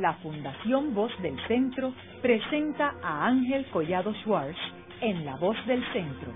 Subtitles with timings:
[0.00, 4.58] la Fundación Voz del Centro presenta a Ángel Collado Schwartz
[5.00, 6.32] en La Voz del Centro,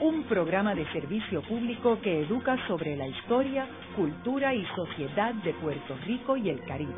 [0.00, 3.66] un programa de servicio público que educa sobre la historia,
[3.96, 6.92] cultura y sociedad de Puerto Rico y el Caribe.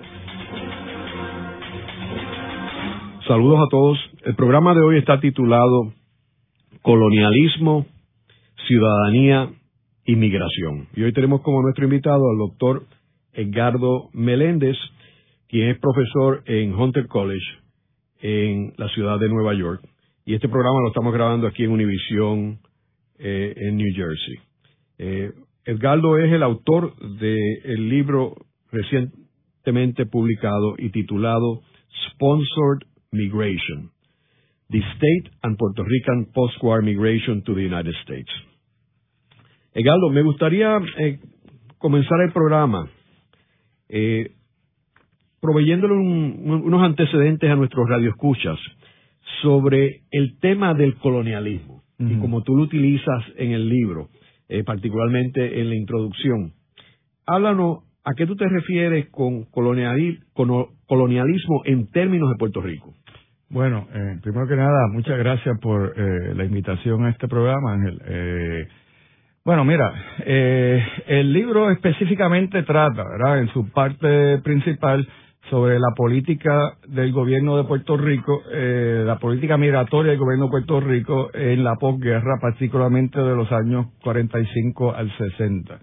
[3.27, 3.99] Saludos a todos.
[4.25, 5.93] El programa de hoy está titulado
[6.83, 7.87] Colonialismo,
[8.67, 9.49] Ciudadanía
[10.05, 10.89] y Migración.
[10.97, 12.87] Y hoy tenemos como nuestro invitado al doctor
[13.33, 14.77] Edgardo Meléndez,
[15.51, 17.45] quien es profesor en Hunter College
[18.21, 19.83] en la ciudad de Nueva York.
[20.25, 22.61] Y este programa lo estamos grabando aquí en Univision
[23.19, 24.37] eh, en New Jersey.
[24.99, 25.33] Eh,
[25.65, 28.37] Edgardo es el autor del libro
[28.71, 31.63] recientemente publicado y titulado
[32.13, 33.91] Sponsored Migration,
[34.69, 38.31] The State and Puerto Rican Post-War Migration to the United States.
[39.75, 41.19] Edgardo, me gustaría eh,
[41.79, 42.89] comenzar el programa
[43.89, 44.31] eh,
[45.41, 48.59] proveyéndole unos antecedentes a nuestros radioescuchas
[49.43, 51.83] sobre el tema del colonialismo.
[51.99, 54.09] Y como tú lo utilizas en el libro,
[54.49, 56.55] eh, particularmente en la introducción,
[57.27, 62.95] háblanos a qué tú te refieres con colonialismo en términos de Puerto Rico.
[63.51, 68.01] Bueno, eh, primero que nada, muchas gracias por eh, la invitación a este programa, Ángel.
[68.07, 68.69] Eh,
[69.45, 69.93] bueno, mira,
[70.25, 73.41] eh, el libro específicamente trata, ¿verdad?
[73.41, 75.09] En su parte principal
[75.51, 80.51] sobre la política del gobierno de Puerto Rico, eh, la política migratoria del gobierno de
[80.51, 85.79] Puerto Rico en la posguerra, particularmente de los años 45 al 60.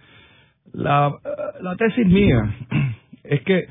[0.74, 1.14] La,
[1.62, 2.56] la tesis mía
[3.24, 3.68] es que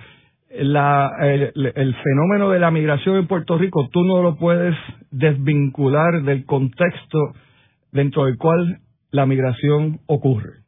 [0.58, 4.76] la, el, el, fenómeno de la migración en Puerto Rico tú no lo puedes
[5.10, 7.32] desvincular del contexto
[7.92, 8.78] dentro del cual
[9.10, 10.60] la migración ocurre.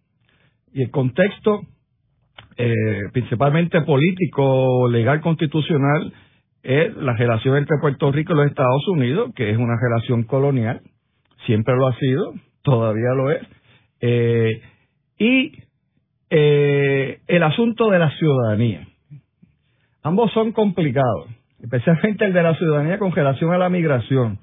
[0.72, 1.62] Y el contexto,
[2.58, 6.12] eh, principalmente político, legal, constitucional,
[6.62, 10.80] es la relación entre Puerto Rico y los Estados Unidos, que es una relación colonial,
[11.46, 13.42] siempre lo ha sido, todavía lo es,
[14.00, 14.60] eh,
[15.18, 15.52] y
[16.30, 18.86] eh, el asunto de la ciudadanía.
[20.02, 21.28] Ambos son complicados,
[21.62, 24.38] especialmente el de la ciudadanía con relación a la migración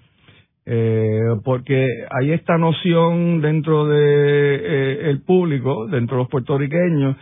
[0.66, 7.16] eh, porque hay esta noción dentro de eh, el público, dentro de los puertorriqueños,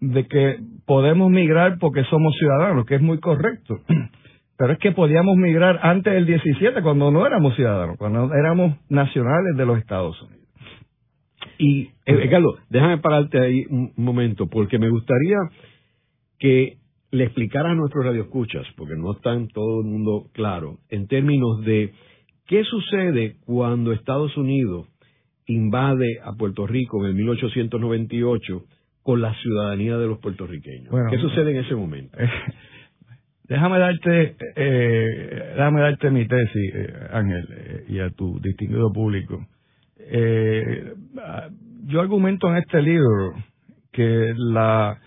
[0.00, 3.80] de que podemos migrar porque somos ciudadanos, que es muy correcto.
[4.56, 9.56] Pero es que podíamos migrar antes del 17, cuando no éramos ciudadanos, cuando éramos nacionales
[9.56, 10.44] de los Estados Unidos.
[11.58, 15.38] Y, eh, Carlos, déjame pararte ahí un momento, porque me gustaría
[16.38, 16.78] que
[17.10, 21.64] le explicara a nuestros radioescuchas, porque no está en todo el mundo claro, en términos
[21.64, 21.92] de
[22.46, 24.86] ¿Qué sucede cuando Estados Unidos
[25.46, 28.64] invade a Puerto Rico en 1898
[29.04, 30.92] con la ciudadanía de los puertorriqueños?
[31.08, 32.18] ¿Qué sucede en ese momento?
[33.44, 39.46] déjame darte, eh, déjame darte mi tesis, eh, Ángel, eh, y a tu distinguido público.
[41.86, 43.34] yo argumento en este libro
[43.92, 44.98] que la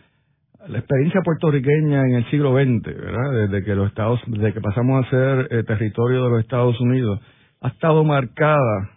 [0.70, 3.48] la experiencia puertorriqueña en el siglo XX, ¿verdad?
[3.48, 7.20] Desde que los Estados, desde que pasamos a ser eh, territorio de los Estados Unidos,
[7.62, 8.92] ha estado marcada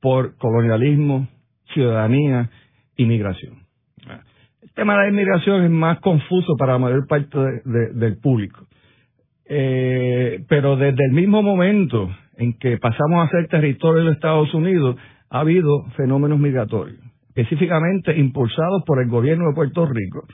[0.00, 1.28] por colonialismo,
[1.72, 2.50] ciudadanía,
[2.96, 3.61] inmigración.
[4.72, 8.66] El tema de la inmigración es más confuso para la mayor parte del público.
[9.44, 14.96] Eh, pero desde el mismo momento en que pasamos a ser territorio de Estados Unidos,
[15.28, 20.24] ha habido fenómenos migratorios, específicamente impulsados por el gobierno de Puerto Rico,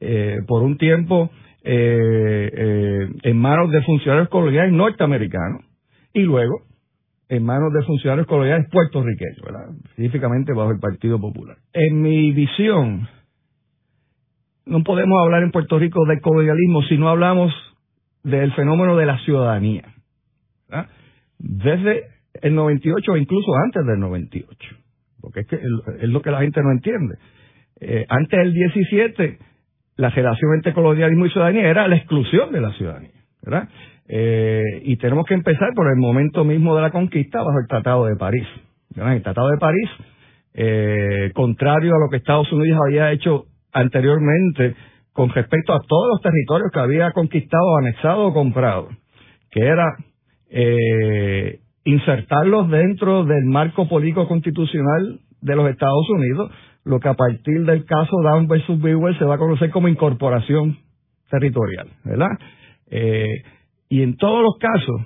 [0.00, 1.30] eh, por un tiempo
[1.62, 5.62] eh, en manos de funcionarios coloniales norteamericanos
[6.12, 6.62] y luego
[7.28, 9.38] en manos de funcionarios coloniales puertorriqueños,
[9.84, 11.56] específicamente bajo el Partido Popular.
[11.72, 13.08] En mi visión,
[14.66, 17.52] no podemos hablar en Puerto Rico de colonialismo si no hablamos
[18.22, 19.84] del fenómeno de la ciudadanía.
[21.38, 22.04] Desde
[22.40, 24.58] el 98 o incluso antes del 98,
[25.20, 27.16] porque es, que es lo que la gente no entiende.
[28.08, 29.38] antes del 17
[29.96, 33.12] la relación entre colonialismo y ciudadanía era la exclusión de la ciudadanía,
[33.42, 33.68] ¿verdad?
[34.08, 38.06] Eh, y tenemos que empezar por el momento mismo de la conquista bajo el Tratado
[38.06, 38.46] de París.
[38.94, 39.90] El Tratado de París,
[40.54, 44.74] eh, contrario a lo que Estados Unidos había hecho anteriormente
[45.12, 48.88] con respecto a todos los territorios que había conquistado, anexado o comprado,
[49.50, 49.84] que era
[50.50, 56.50] eh, insertarlos dentro del marco político constitucional de los Estados Unidos,
[56.84, 60.78] lo que a partir del caso Down versus Bewell se va a conocer como incorporación
[61.30, 62.30] territorial, ¿verdad?
[62.90, 63.42] Eh,
[63.88, 65.00] y en todos los casos,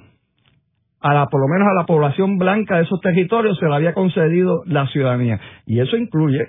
[1.00, 3.94] a la, por lo menos a la población blanca de esos territorios se le había
[3.94, 5.40] concedido la ciudadanía.
[5.66, 6.48] Y eso incluye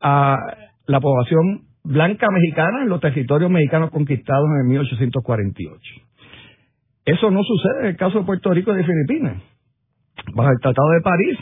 [0.00, 0.36] a
[0.86, 5.80] la población blanca mexicana en los territorios mexicanos conquistados en el 1848.
[7.04, 9.42] Eso no sucede en el caso de Puerto Rico y de Filipinas.
[10.34, 11.38] Bajo el Tratado de París,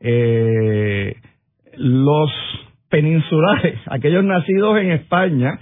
[0.00, 1.14] eh,
[1.76, 2.30] los
[2.88, 5.58] peninsulares, aquellos nacidos en España,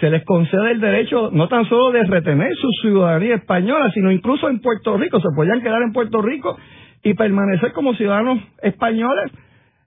[0.00, 4.48] se les concede el derecho no tan solo de retener su ciudadanía española, sino incluso
[4.48, 6.58] en Puerto Rico, se podían quedar en Puerto Rico
[7.02, 9.30] y permanecer como ciudadanos españoles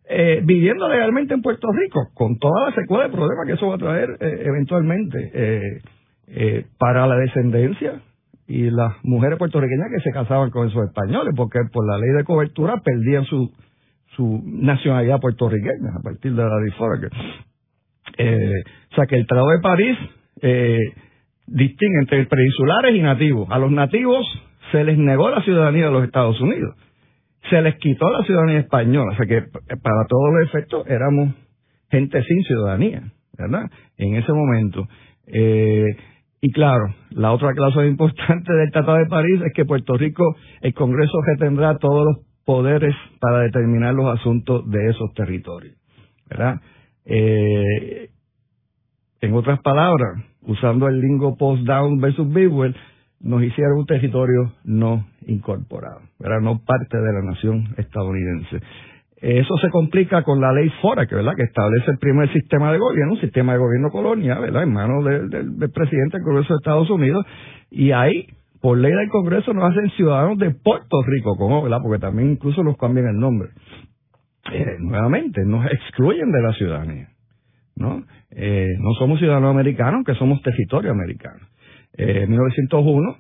[0.10, 3.76] eh, viviendo legalmente en Puerto Rico, con toda la secuela de problemas que eso va
[3.76, 8.02] a traer eh, eventualmente eh, para la descendencia
[8.48, 12.24] y las mujeres puertorriqueñas que se casaban con esos españoles, porque por la ley de
[12.24, 13.52] cobertura perdían su,
[14.16, 16.58] su nacionalidad puertorriqueña a partir de la
[18.18, 19.98] eh, o sea que el Tratado de París
[21.48, 23.50] distingue entre peninsulares y nativos.
[23.52, 24.26] A los nativos
[24.72, 26.76] se les negó la ciudadanía de los Estados Unidos.
[27.50, 29.12] Se les quitó la ciudadanía española.
[29.14, 31.34] O sea que para todos los efectos éramos
[31.90, 33.70] gente sin ciudadanía, ¿verdad?
[33.98, 34.88] En ese momento.
[35.28, 35.86] Eh,
[36.42, 40.74] y claro, la otra cláusula importante del Tratado de París es que Puerto Rico, el
[40.74, 45.76] Congreso retendrá todos los poderes para determinar los asuntos de esos territorios,
[46.30, 46.62] ¿verdad?
[47.06, 48.10] Eh,
[49.20, 52.76] en otras palabras, usando el lingo post-down versus Bidwell,
[53.20, 58.62] nos hicieron un territorio no incorporado, era no parte de la nación estadounidense.
[59.20, 61.34] Eso se complica con la ley FORA, que, ¿verdad?
[61.36, 64.64] que establece el primer sistema de gobierno, un sistema de gobierno colonial, ¿verdad?
[64.64, 67.26] en manos del, presidente del Congreso de Estados Unidos,
[67.72, 68.28] y ahí,
[68.62, 71.80] por ley del Congreso, nos hacen ciudadanos de Puerto Rico, como, ¿verdad?
[71.82, 73.50] porque también incluso nos cambian el nombre.
[74.52, 77.10] Eh, nuevamente, nos excluyen de la ciudadanía.
[77.76, 78.04] ¿no?
[78.32, 81.40] Eh, no somos ciudadanos americanos, que somos territorio americano.
[81.98, 83.18] Eh, en 1901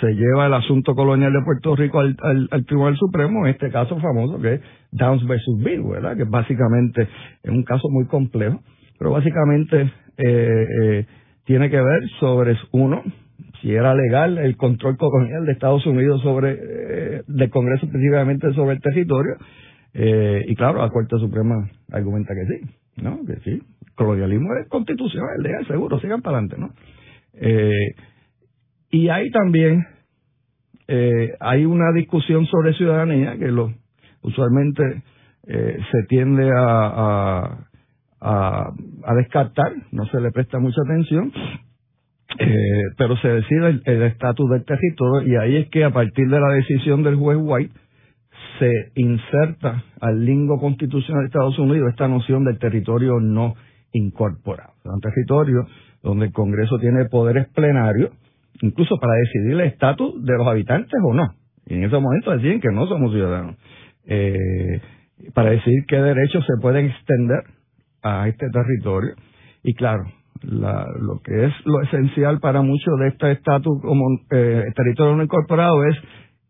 [0.00, 4.38] se lleva el asunto colonial de Puerto Rico al, Tribunal Supremo, en este caso famoso
[4.40, 4.60] que es
[4.90, 6.16] Downs versus Bill, ¿verdad?
[6.16, 7.08] Que básicamente
[7.42, 8.60] es un caso muy complejo,
[8.98, 11.06] pero básicamente eh,
[11.44, 13.02] tiene que ver sobre, uno,
[13.62, 18.82] si era legal el control colonial de Estados Unidos sobre, del Congreso específicamente sobre el
[18.82, 19.36] territorio,
[19.94, 22.82] y claro, la Corte Suprema argumenta que sí.
[22.96, 23.24] ¿no?
[23.26, 23.62] Que sí,
[23.94, 26.70] colonialismo es constitucional, legal, seguro, sigan para adelante, ¿no?
[27.44, 27.94] Eh,
[28.90, 29.84] y ahí también
[30.86, 33.72] eh, hay una discusión sobre ciudadanía que lo,
[34.22, 35.02] usualmente
[35.48, 37.66] eh, se tiende a,
[38.20, 38.72] a,
[39.04, 41.32] a, descartar, no se le presta mucha atención,
[42.38, 46.40] eh, pero se decide el estatus del territorio y ahí es que a partir de
[46.40, 47.74] la decisión del juez White
[48.60, 53.54] se inserta al lingo constitucional de Estados Unidos esta noción del territorio no
[53.92, 54.74] incorporado.
[54.84, 55.66] un territorio
[56.02, 58.10] donde el Congreso tiene poderes plenarios,
[58.60, 61.28] incluso para decidir el estatus de los habitantes o no.
[61.66, 63.56] Y en ese momento deciden que no somos ciudadanos.
[64.04, 64.80] Eh,
[65.34, 67.44] para decidir qué derechos se pueden extender
[68.02, 69.14] a este territorio.
[69.62, 70.04] Y claro,
[70.42, 75.84] lo que es lo esencial para muchos de este estatus como eh, territorio no incorporado
[75.86, 75.96] es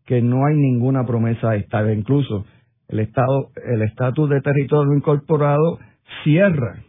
[0.05, 1.91] que no hay ninguna promesa Estado.
[1.91, 2.45] Incluso
[2.87, 5.79] el Estado, el estatus de territorio incorporado
[6.23, 6.79] cierra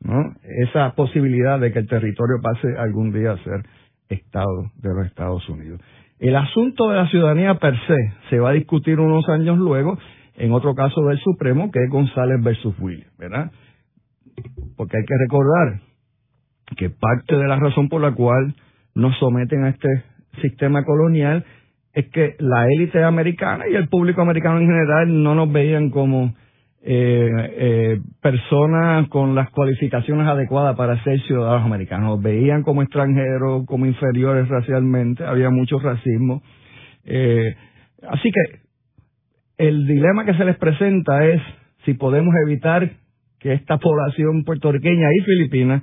[0.00, 0.34] ¿no?
[0.66, 3.64] esa posibilidad de que el territorio pase algún día a ser
[4.08, 5.80] Estado de los Estados Unidos.
[6.18, 7.96] El asunto de la ciudadanía per se
[8.28, 9.98] se va a discutir unos años luego
[10.36, 13.50] en otro caso del Supremo que es González versus Williams, ¿verdad?
[14.76, 15.80] Porque hay que recordar
[16.76, 18.54] que parte de la razón por la cual
[18.94, 19.88] nos someten a este
[20.40, 21.44] sistema colonial
[21.92, 26.34] es que la élite americana y el público americano en general no nos veían como
[26.82, 32.10] eh, eh, personas con las cualificaciones adecuadas para ser ciudadanos americanos.
[32.10, 36.42] Nos veían como extranjeros, como inferiores racialmente, había mucho racismo.
[37.04, 37.54] Eh,
[38.08, 38.60] así que
[39.58, 41.42] el dilema que se les presenta es
[41.84, 42.90] si podemos evitar
[43.38, 45.82] que esta población puertorriqueña y filipina,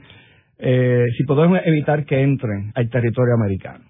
[0.60, 3.86] eh, si podemos evitar que entren al territorio americano.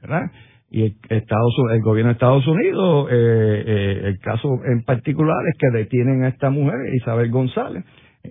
[0.00, 0.30] ¿verdad?
[0.72, 5.78] Y Estados, el gobierno de Estados Unidos, eh, eh, el caso en particular es que
[5.78, 7.84] detienen a esta mujer, Isabel González,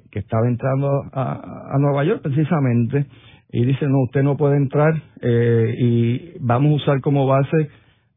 [0.09, 3.05] que estaba entrando a, Nueva York precisamente,
[3.51, 7.69] y dicen, no, usted no puede entrar eh, y vamos a usar como base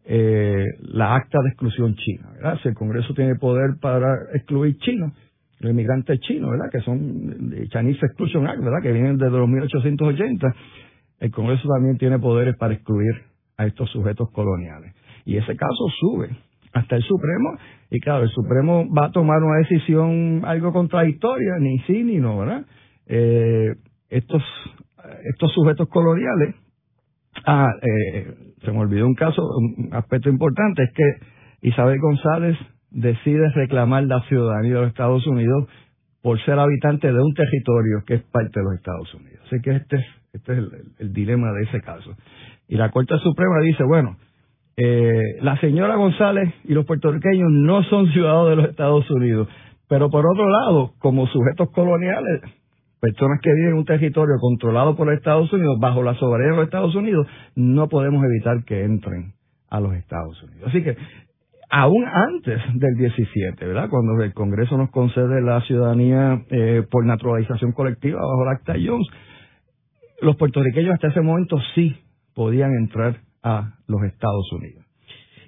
[0.07, 2.59] la acta de exclusión china, ¿verdad?
[2.63, 5.13] Si el Congreso tiene poder para excluir chinos,
[5.61, 6.67] los inmigrantes chinos, ¿verdad?
[6.71, 8.83] Que son Chinese Exclusion Act, ¿verdad?
[8.83, 10.47] Que vienen desde los 1880,
[11.21, 14.95] el Congreso también tiene poderes para excluir a estos sujetos coloniales.
[15.25, 16.31] Y ese caso sube
[16.73, 17.57] hasta el Supremo
[17.91, 22.39] y claro, el Supremo va a tomar una decisión algo contradictoria, ni sí ni no,
[22.39, 22.67] ¿verdad?
[23.07, 23.75] Eh,
[24.09, 24.43] estos,
[25.31, 26.55] estos sujetos coloniales,
[27.47, 28.35] ah, eh,
[28.65, 32.57] se me olvidó un caso, un aspecto importante, es que Isabel González
[32.91, 35.69] decide reclamar la ciudadanía de los Estados Unidos
[36.23, 39.41] por ser habitante de un territorio que es parte de los Estados Unidos.
[39.47, 40.59] Así que este, este es
[40.99, 42.17] el, dilema de ese caso.
[42.69, 44.17] Y la Corte Suprema dice, bueno,
[44.77, 49.49] eh, la señora González y los puertorriqueños no son ciudadanos de los Estados Unidos,
[49.89, 52.43] pero por otro lado, como sujetos coloniales,
[53.01, 56.57] personas que viven en un territorio controlado por los Estados Unidos, bajo la soberanía de
[56.57, 59.35] los Estados Unidos, no podemos evitar que entren
[59.71, 60.69] a los Estados Unidos.
[60.69, 60.97] Así que
[61.71, 63.89] aún antes del 17, ¿verdad?
[63.91, 69.07] Cuando el Congreso nos concede la ciudadanía eh, por naturalización colectiva bajo el Acta Jones,
[70.23, 72.04] los puertorriqueños hasta ese momento sí
[72.35, 74.85] podían entrar a los Estados Unidos.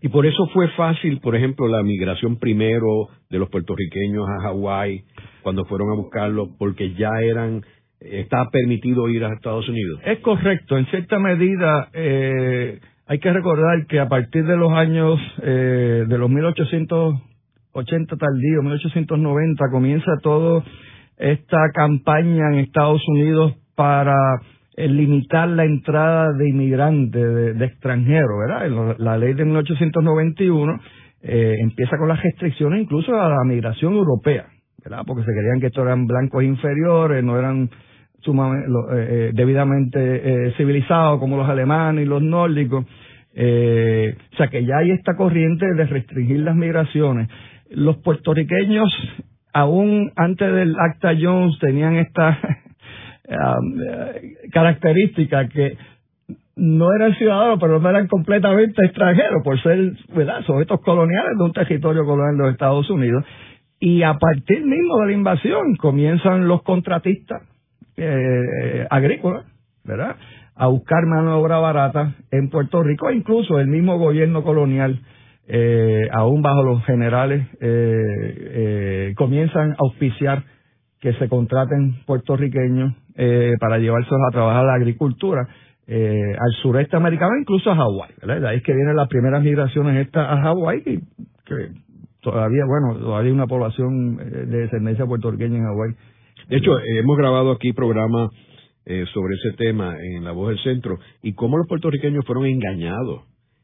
[0.03, 5.05] Y por eso fue fácil, por ejemplo, la migración primero de los puertorriqueños a Hawái
[5.43, 7.63] cuando fueron a buscarlo, porque ya eran
[8.01, 10.01] está permitido ir a Estados Unidos.
[10.05, 15.19] Es correcto, en cierta medida eh, hay que recordar que a partir de los años
[15.43, 20.63] eh, de los 1880 tardío, 1890 comienza toda
[21.17, 24.15] esta campaña en Estados Unidos para
[24.77, 28.97] limitar la entrada de inmigrantes, de, extranjeros, ¿verdad?
[28.99, 30.81] La, ley de 1891
[31.23, 34.47] eh, empieza con las restricciones incluso a la migración europea,
[34.85, 35.03] ¿verdad?
[35.07, 37.71] Porque se creían que estos eran blancos inferiores, no eran
[38.27, 42.85] sumamente, eh, eh, debidamente eh, civilizados como los alemanes y los nórdicos.
[42.85, 47.29] o sea que ya hay esta corriente de restringir las migraciones.
[47.71, 48.89] Los puertorriqueños,
[49.53, 52.39] aún antes del Acta Jones, tenían esta
[53.29, 55.77] um, característica que
[56.57, 61.53] no eran ciudadanos, pero no eran completamente extranjeros por ser, ¿verdad?, sujetos coloniales de un
[61.53, 63.25] territorio colonial de los Estados Unidos.
[63.79, 67.43] Y a partir mismo de la invasión comienzan los contratistas
[67.99, 69.45] eh, agrícola,
[69.85, 70.17] ¿verdad?
[70.55, 74.99] A buscar mano de obra barata en Puerto Rico, e incluso el mismo gobierno colonial,
[75.49, 80.43] eh, aún bajo los generales, eh, eh, comienzan a auspiciar
[81.01, 85.49] que se contraten puertorriqueños eh, para llevárselos a trabajar a la agricultura.
[85.89, 88.11] Eh, al sureste americano, incluso a Hawái.
[88.21, 91.01] De ahí es que vienen las primeras migraciones estas a Hawái, que,
[91.45, 91.69] que
[92.21, 95.95] todavía, bueno, todavía hay una población de descendencia puertorriqueña en Hawái
[96.49, 98.31] de hecho, hemos grabado aquí programas
[98.85, 103.23] eh, sobre ese tema en La Voz del Centro y cómo los puertorriqueños fueron engañados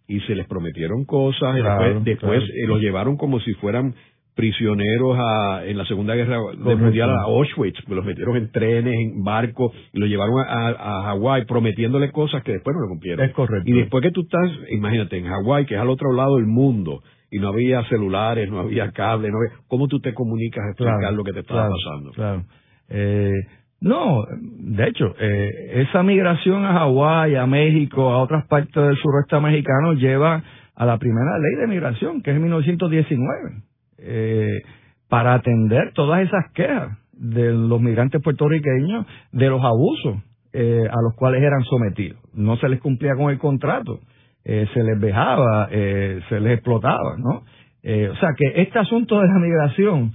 [0.09, 3.95] y se les prometieron cosas y después, eh, los llevaron como si fueran
[4.35, 9.73] prisioneros a, en la Segunda Guerra Mundial a Auschwitz, los metieron en trenes, en barcos,
[9.93, 13.25] y los llevaron a, a Hawái prometiéndole cosas que después no lo cumplieron.
[13.25, 13.69] Es correcto.
[13.69, 17.03] Y después que tú estás, imagínate, en Hawái, que es al otro lado del mundo,
[17.31, 21.13] y no había celulares, no había cable, no había, ¿cómo tú te comunicas a explicar
[21.13, 22.11] lo que te estaba pasando?
[22.13, 22.45] Claro.
[22.91, 23.33] Eh,
[23.81, 29.41] no, de hecho, eh, esa migración a Hawái, a México, a otras partes del sureste
[29.41, 30.43] mexicano lleva
[30.75, 33.63] a la primera ley de migración, que es en 1919,
[34.03, 34.63] eh,
[35.09, 40.17] para atender todas esas quejas de los migrantes puertorriqueños de los abusos
[40.53, 42.21] eh, a los cuales eran sometidos.
[42.35, 44.01] No se les cumplía con el contrato,
[44.45, 47.43] eh, se les vejaba, eh, se les explotaba, ¿no?
[47.85, 50.13] O sea que este asunto de la migración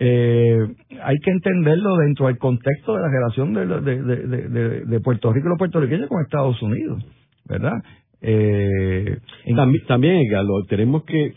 [0.00, 0.60] eh,
[1.02, 5.58] hay que entenderlo dentro del contexto de la relación de, de, Puerto Rico y los
[5.58, 7.04] puertorriqueños con Estados Unidos,
[7.46, 7.72] ¿verdad?
[8.20, 9.18] Eh,
[9.56, 10.22] también, también,
[10.68, 11.34] tenemos que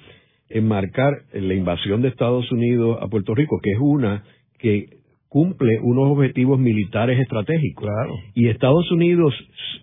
[0.54, 4.24] enmarcar la invasión de Estados Unidos a Puerto Rico, que es una
[4.60, 7.88] que cumple unos objetivos militares estratégicos.
[8.34, 9.34] Y Estados Unidos,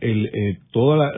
[0.02, 1.10] el, eh, todas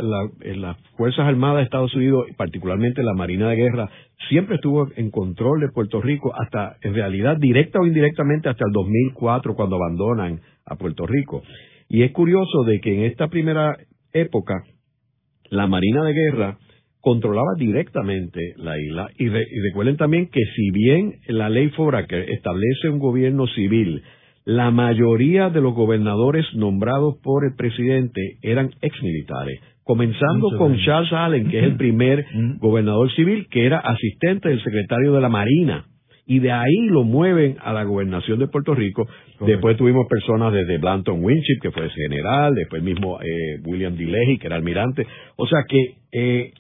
[0.43, 3.91] eh, las Fuerzas Armadas de Estados Unidos, particularmente la Marina de Guerra,
[4.29, 8.73] siempre estuvo en control de Puerto Rico hasta, en realidad, directa o indirectamente hasta el
[8.73, 11.43] 2004, cuando abandonan a Puerto Rico.
[11.89, 13.77] Y es curioso de que en esta primera
[14.13, 14.63] época,
[15.51, 16.59] la Marina de Guerra
[17.01, 19.09] controlaba directamente la isla.
[19.19, 21.71] Y, y recuerden también que si bien la ley
[22.09, 24.03] que establece un gobierno civil,
[24.45, 31.49] la mayoría de los gobernadores nombrados por el presidente eran exmilitares, comenzando con Charles Allen,
[31.49, 32.27] que es el primer
[32.59, 35.87] gobernador civil, que era asistente del secretario de la Marina.
[36.27, 39.05] Y de ahí lo mueven a la gobernación de Puerto Rico.
[39.45, 44.05] Después tuvimos personas desde Blanton Winship, que fue general, después mismo eh, William D.
[44.05, 45.05] Leahy, que era almirante.
[45.35, 46.53] O sea que eh,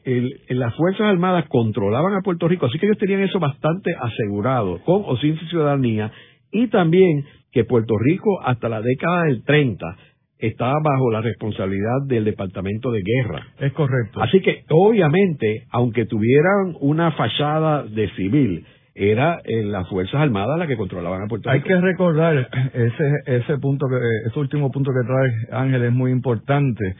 [0.48, 5.02] las Fuerzas Armadas controlaban a Puerto Rico, así que ellos tenían eso bastante asegurado, con
[5.06, 6.12] o sin ciudadanía,
[6.52, 9.96] y también que Puerto Rico hasta la década del 30
[10.38, 13.46] estaba bajo la responsabilidad del Departamento de Guerra.
[13.58, 14.22] Es correcto.
[14.22, 18.64] Así que obviamente, aunque tuvieran una fachada de civil,
[18.94, 21.62] era eh, las Fuerzas Armadas las que controlaban a Puerto Rico.
[21.62, 26.10] Hay que recordar ese, ese punto, que, ese último punto que trae Ángel es muy
[26.10, 26.96] importante,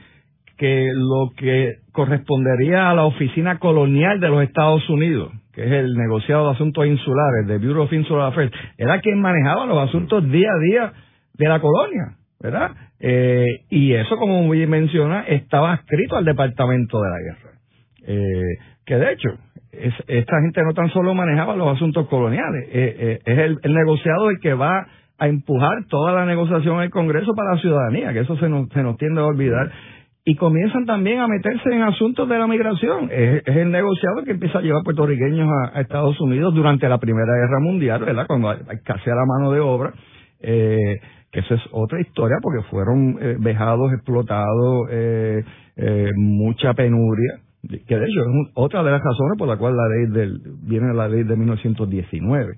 [0.61, 5.95] que lo que correspondería a la Oficina Colonial de los Estados Unidos, que es el
[5.95, 10.51] negociado de asuntos insulares, de Bureau of Insular Affairs, era quien manejaba los asuntos día
[10.51, 10.93] a día
[11.33, 12.15] de la colonia.
[12.43, 12.73] ¿verdad?
[13.01, 17.51] Eh, y eso, como muy menciona, estaba escrito al Departamento de la Guerra.
[18.07, 19.31] Eh, que de hecho,
[20.09, 24.53] esta gente no tan solo manejaba los asuntos coloniales, es el, el negociado el que
[24.53, 24.87] va
[25.19, 28.69] a empujar toda la negociación en el Congreso para la ciudadanía, que eso se nos,
[28.69, 29.73] se nos tiende a olvidar.
[30.31, 33.09] Y comienzan también a meterse en asuntos de la migración.
[33.11, 37.59] Es, el negociado que empieza a llevar puertorriqueños a, Estados Unidos durante la Primera Guerra
[37.59, 38.29] Mundial, ¿verdad?
[38.29, 39.93] Cuando hay, casi a la mano de obra.
[40.39, 41.01] Eh,
[41.33, 45.43] que eso es otra historia porque fueron eh, vejados, explotados, eh,
[45.77, 49.89] eh, mucha penuria, que de hecho es otra de las razones por la cual la
[49.89, 52.55] ley del, viene la ley de 1919.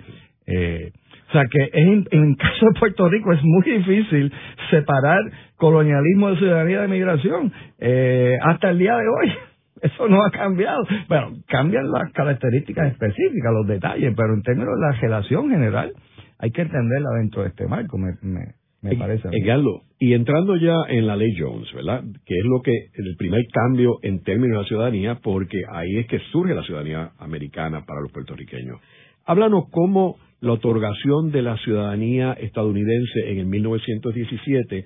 [1.33, 4.31] O sea que en, el caso de Puerto Rico es muy difícil
[4.71, 5.19] separar
[5.57, 7.51] colonialismo de ciudadanía de migración.
[7.79, 9.33] Eh, hasta el día de hoy
[9.81, 10.85] eso no ha cambiado.
[11.09, 15.95] Bueno, cambian las características específicas, los detalles, pero en términos de la relación general
[16.39, 18.13] hay que entenderla dentro de este marco, me,
[18.83, 19.31] me, parece.
[19.99, 22.03] y entrando ya en la ley Jones, ¿verdad?
[22.27, 26.07] Que es lo que el primer cambio en términos de la ciudadanía, porque ahí es
[26.09, 28.81] que surge la ciudadanía americana para los puertorriqueños.
[29.25, 34.85] Háblanos cómo la otorgación de la ciudadanía estadounidense en el 1917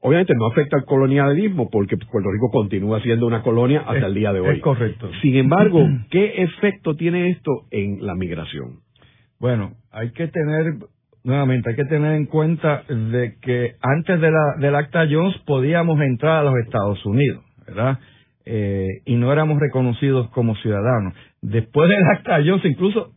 [0.00, 4.32] obviamente no afecta al colonialismo porque Puerto Rico continúa siendo una colonia hasta el día
[4.32, 4.56] de hoy.
[4.56, 5.10] Es correcto.
[5.22, 8.80] Sin embargo, ¿qué efecto tiene esto en la migración?
[9.40, 10.74] Bueno, hay que tener,
[11.24, 16.00] nuevamente, hay que tener en cuenta de que antes de la, del Acta Jones podíamos
[16.00, 17.98] entrar a los Estados Unidos, ¿verdad?
[18.44, 21.12] Eh, y no éramos reconocidos como ciudadanos.
[21.42, 23.12] Después del Acta Jones, incluso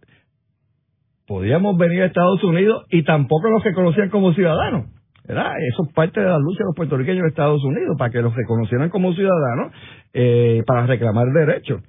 [1.32, 4.88] podíamos venir a Estados Unidos y tampoco los reconocían como ciudadanos.
[5.26, 5.54] ¿verdad?
[5.72, 8.36] Eso es parte de la lucha de los puertorriqueños de Estados Unidos, para que los
[8.36, 9.72] reconocieran como ciudadanos,
[10.14, 11.82] eh, para reclamar derechos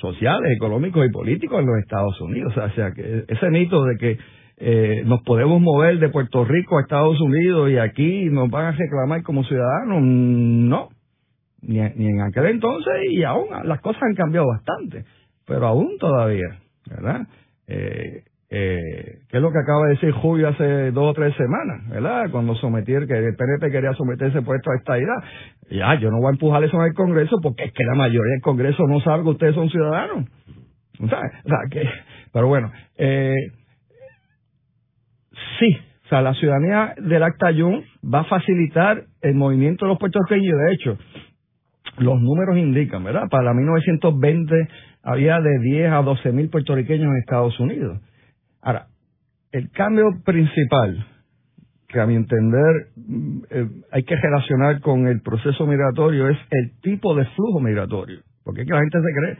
[0.00, 2.56] sociales, económicos y políticos en los Estados Unidos.
[2.56, 4.18] O sea, que ese mito de que
[4.58, 8.70] eh, nos podemos mover de Puerto Rico a Estados Unidos y aquí nos van a
[8.70, 10.90] reclamar como ciudadanos, no.
[11.60, 15.04] Ni, ni en aquel entonces y aún las cosas han cambiado bastante,
[15.44, 17.26] pero aún todavía, ¿verdad?
[17.68, 21.86] Eh, eh, que es lo que acaba de decir Julio hace dos o tres semanas,
[21.90, 22.30] ¿verdad?
[22.30, 25.16] Cuando someter, que el PNP quería someterse puesto a esta idea.
[25.70, 28.32] Ya, yo no voy a empujar eso en el Congreso porque es que la mayoría
[28.32, 30.24] del Congreso no sabe que ustedes son ciudadanos.
[31.10, 31.32] ¿Sabes?
[31.44, 31.88] O sea, que,
[32.32, 33.34] pero bueno, eh,
[35.58, 39.98] sí, o sea, la ciudadanía del Acta Jun va a facilitar el movimiento de los
[39.98, 40.58] puertorriqueños.
[40.58, 40.98] De hecho,
[41.98, 43.28] los números indican, ¿verdad?
[43.30, 44.68] Para la 1920
[45.02, 48.00] había de 10 a 12 mil puertorriqueños en Estados Unidos.
[48.60, 48.86] Ahora,
[49.52, 51.06] el cambio principal
[51.88, 56.78] que a mi entender mm, eh, hay que relacionar con el proceso migratorio es el
[56.80, 58.20] tipo de flujo migratorio.
[58.44, 59.38] Porque es que la gente se cree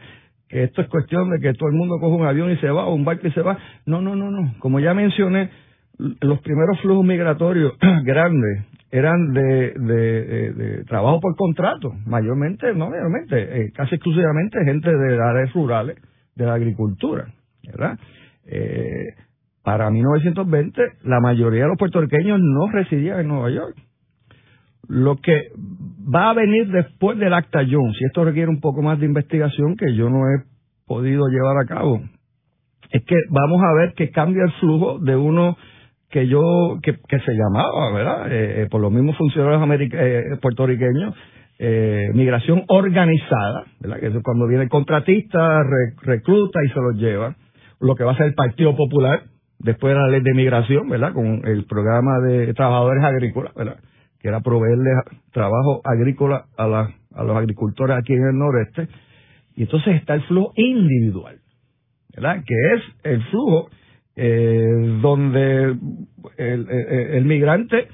[0.49, 2.87] que esto es cuestión de que todo el mundo coge un avión y se va,
[2.87, 3.59] o un barco y se va.
[3.85, 4.55] No, no, no, no.
[4.61, 5.51] Como ya mencioné,
[5.99, 7.73] los primeros flujos migratorios
[8.05, 15.23] grandes eran de, de, trabajo por contrato, mayormente, no mayormente, eh, casi exclusivamente gente de
[15.23, 15.97] áreas rurales,
[16.35, 17.27] de la agricultura,
[17.65, 17.99] ¿verdad?
[18.47, 19.09] Eh,
[19.63, 23.77] para 1920, la mayoría de los puertorriqueños no residían en Nueva York.
[24.89, 25.51] Lo que
[26.15, 29.77] va a venir después del Acta Jones, y esto requiere un poco más de investigación
[29.77, 30.45] que yo no he
[30.87, 32.01] podido llevar a cabo,
[32.91, 35.59] es que vamos a ver que cambia el flujo de uno
[36.11, 38.33] que yo que, se llamaba, ¿verdad?
[38.33, 41.15] Eh, eh, por los mismos funcionarios eh, puertorriqueños,
[42.15, 43.99] migración organizada, ¿verdad?
[43.99, 45.63] Que es cuando viene el contratista,
[46.03, 47.35] recluta y se los lleva.
[47.81, 49.23] Lo que va a ser el Partido Popular,
[49.59, 51.13] después de la ley de migración, ¿verdad?
[51.13, 53.77] Con el programa de trabajadores agrícolas, ¿verdad?
[54.21, 54.91] Que era proveerle
[55.33, 56.65] trabajo agrícola a,
[57.15, 58.89] a los agricultores aquí en el noreste.
[59.57, 61.39] Y entonces está el flujo individual,
[62.15, 62.43] ¿verdad?
[62.47, 63.69] Que es el flujo
[64.21, 65.77] eh, donde
[66.39, 67.87] el, el, migrante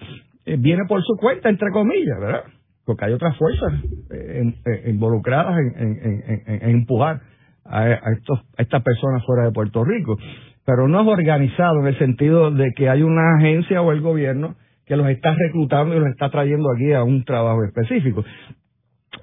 [0.47, 2.45] eh, viene por su cuenta, entre comillas, ¿verdad?
[2.87, 3.75] Porque hay otras fuerzas
[4.11, 4.55] eh,
[4.87, 6.15] involucradas en,
[6.47, 7.21] empujar
[7.67, 10.17] a, estos, a estas personas fuera de Puerto Rico.
[10.65, 14.55] Pero no es organizado en el sentido de que hay una agencia o el gobierno
[14.87, 18.25] que los está reclutando y los está trayendo aquí a un trabajo específico.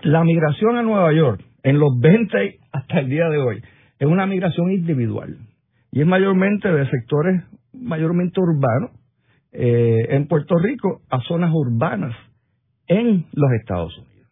[0.04, 3.64] La migración a Nueva York en los 20 hasta el día de hoy
[3.98, 5.36] es una migración individual
[5.92, 8.92] y es mayormente de sectores mayormente urbanos
[9.52, 12.16] eh, en Puerto Rico a zonas urbanas
[12.88, 14.30] en los Estados Unidos.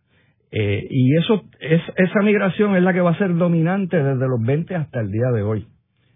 [0.52, 4.41] Eh, y eso es, esa migración es la que va a ser dominante desde los
[4.41, 5.67] 20 hasta el día de hoy,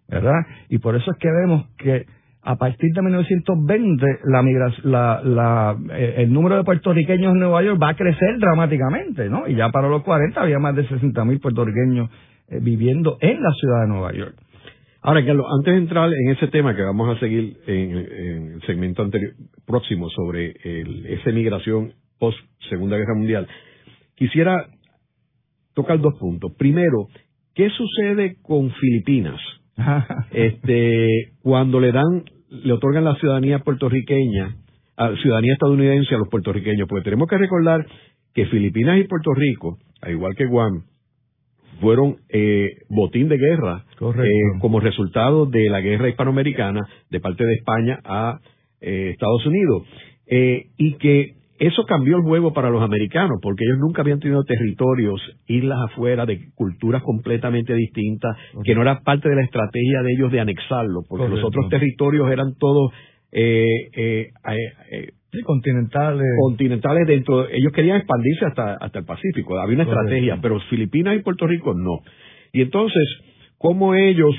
[0.08, 0.40] ¿verdad?
[0.70, 2.06] Y por eso es que vemos que
[2.42, 4.42] a partir de 1920 la,
[4.84, 9.48] la, la eh, el número de puertorriqueños en Nueva York va a crecer dramáticamente, ¿no?
[9.48, 12.10] Y ya para los 40 había más de 60 mil puertorriqueños
[12.62, 14.43] viviendo en la ciudad de Nueva York.
[15.06, 17.92] Ahora, Carlos, antes de entrar en ese tema que vamos a seguir en,
[18.54, 19.34] el segmento anterior,
[19.66, 20.54] próximo sobre
[21.14, 22.38] esa migración post
[22.70, 23.46] Segunda Guerra Mundial,
[24.16, 24.66] quisiera
[25.74, 26.54] tocar dos puntos.
[26.58, 27.08] Primero,
[27.54, 29.42] ¿qué sucede con Filipinas?
[30.32, 34.56] este, cuando le dan, le otorgan la ciudadanía puertorriqueña,
[34.96, 37.86] a, ciudadanía estadounidense a los puertorriqueños, porque tenemos que recordar
[38.34, 40.86] que Filipinas y Puerto Rico, al igual que Guam,
[41.84, 46.80] fueron eh, botín de guerra eh, como resultado de la guerra hispanoamericana
[47.12, 48.40] de parte de España a
[48.80, 49.84] eh, Estados Unidos.
[50.26, 54.44] Eh, y que eso cambió el juego para los americanos, porque ellos nunca habían tenido
[54.44, 60.14] territorios, islas afuera, de culturas completamente distintas, que no era parte de la estrategia de
[60.14, 62.92] ellos de anexarlo, porque los otros territorios eran todos
[63.34, 64.30] eh, eh,
[64.92, 65.12] eh,
[65.44, 66.28] continentales.
[66.42, 71.20] Continentales dentro, ellos querían expandirse hasta, hasta el Pacífico, había una estrategia, pero Filipinas y
[71.20, 72.00] Puerto Rico no.
[72.52, 73.04] Y entonces,
[73.58, 74.36] ¿cómo ellos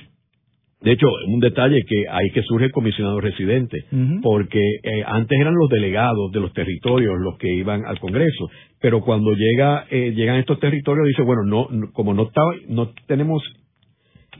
[0.85, 3.87] de hecho, un detalle que ahí que surge el comisionado residente,
[4.23, 8.51] porque eh, antes eran los delegados de los territorios los que iban al Congreso,
[8.83, 13.43] pero cuando llega eh, llegan estos territorios dice, bueno, no, como no está, no tenemos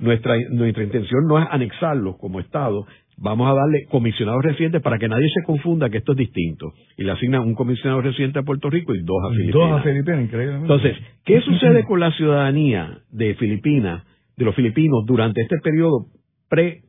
[0.01, 2.85] nuestra nuestra intención no es anexarlos como Estado,
[3.17, 6.73] vamos a darle comisionados residentes para que nadie se confunda que esto es distinto.
[6.97, 9.55] Y le asignan un comisionado residente a Puerto Rico y dos a Filipinas.
[9.55, 10.57] Dos a Filipinas, increíble.
[10.57, 14.05] Entonces, ¿qué sucede con la ciudadanía de Filipinas,
[14.37, 16.07] de los filipinos durante este periodo
[16.49, 16.83] pre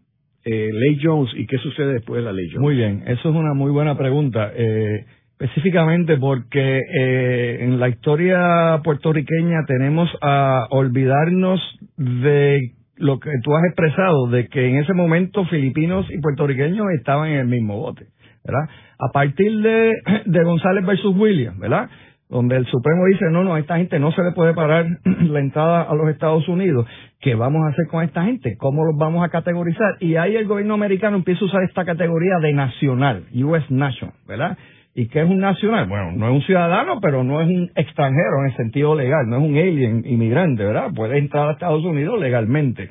[0.43, 2.61] eh, Ley Jones y qué sucede después de la Ley Jones?
[2.61, 4.51] Muy bien, eso es una muy buena pregunta.
[4.55, 5.05] Eh,
[5.39, 11.59] específicamente porque eh, en la historia puertorriqueña tenemos a olvidarnos
[11.97, 17.29] de lo que tú has expresado, de que en ese momento filipinos y puertorriqueños estaban
[17.29, 18.05] en el mismo bote,
[18.43, 18.69] ¿verdad?
[18.99, 19.93] A partir de,
[20.25, 21.89] de González versus Williams, ¿verdad?
[22.27, 25.39] donde el Supremo dice, no, no, a esta gente no se le puede parar la
[25.39, 26.88] entrada a los Estados Unidos.
[27.19, 28.55] ¿Qué vamos a hacer con esta gente?
[28.58, 29.97] ¿Cómo los vamos a categorizar?
[29.99, 34.58] Y ahí el gobierno americano empieza a usar esta categoría de nacional, US National, ¿verdad?
[34.97, 35.88] ¿Y qué es un nacional?
[35.89, 39.38] Bueno, no es un ciudadano, pero no es un extranjero en el sentido legal, no
[39.38, 40.91] es un alien inmigrante, ¿verdad?
[40.95, 42.89] Puede entrar a Estados Unidos legalmente.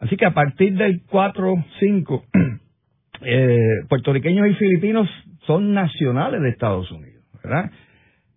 [0.00, 2.22] Así que a partir del 4-5,
[3.20, 3.58] eh,
[3.90, 5.06] puertorriqueños y filipinos
[5.46, 7.70] son nacionales de Estados Unidos, ¿verdad?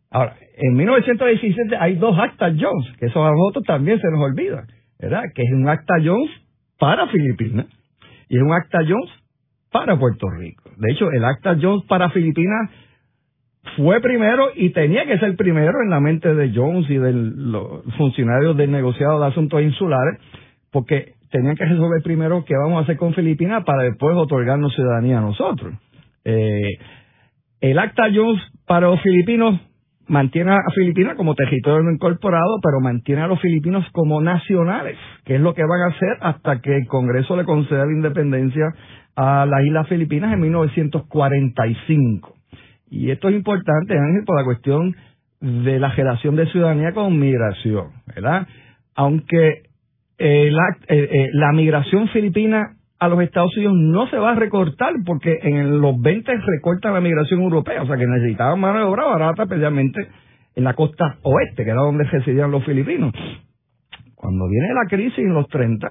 [0.09, 4.65] Ahora, en 1917 hay dos actas Jones, que eso a nosotros también se nos olvida,
[4.99, 5.23] ¿verdad?
[5.33, 6.29] Que es un acta Jones
[6.77, 7.67] para Filipinas
[8.27, 9.11] y es un acta Jones
[9.71, 10.60] para Puerto Rico.
[10.77, 12.69] De hecho, el acta Jones para Filipinas
[13.77, 17.83] fue primero y tenía que ser primero en la mente de Jones y de los
[17.97, 20.19] funcionarios del negociado de asuntos insulares,
[20.71, 25.19] porque tenían que resolver primero qué vamos a hacer con Filipinas para después otorgarnos ciudadanía
[25.19, 25.73] a nosotros.
[26.25, 26.77] Eh,
[27.61, 29.59] el acta Jones para los filipinos
[30.07, 35.35] mantiene a Filipinas como territorio no incorporado, pero mantiene a los filipinos como nacionales, que
[35.35, 38.65] es lo que van a hacer hasta que el Congreso le conceda la independencia
[39.15, 42.35] a las Islas Filipinas en 1945.
[42.89, 44.95] Y esto es importante, Ángel, por la cuestión
[45.39, 48.47] de la generación de ciudadanía con migración, ¿verdad?
[48.95, 49.63] Aunque
[50.17, 50.51] eh,
[50.87, 55.81] eh, la migración filipina a los Estados Unidos no se va a recortar porque en
[55.81, 60.07] los 20 recortan la migración europea, o sea que necesitaban mano de obra barata especialmente
[60.55, 63.11] en la costa oeste, que era donde residían los filipinos.
[64.13, 65.89] Cuando viene la crisis en los 30,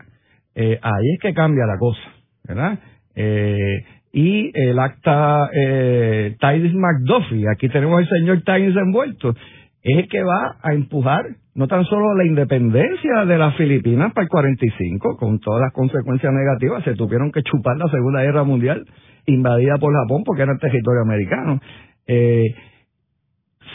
[0.54, 2.00] eh, ahí es que cambia la cosa,
[2.44, 2.78] ¿verdad?
[3.14, 9.34] Eh, y el acta eh, Tides McDuffie, aquí tenemos al señor Tides envuelto,
[9.82, 14.24] es el que va a empujar no tan solo la independencia de las Filipinas para
[14.24, 18.84] el 45, con todas las consecuencias negativas, se tuvieron que chupar la Segunda Guerra Mundial
[19.26, 21.60] invadida por Japón porque era el territorio americano.
[22.06, 22.54] Eh,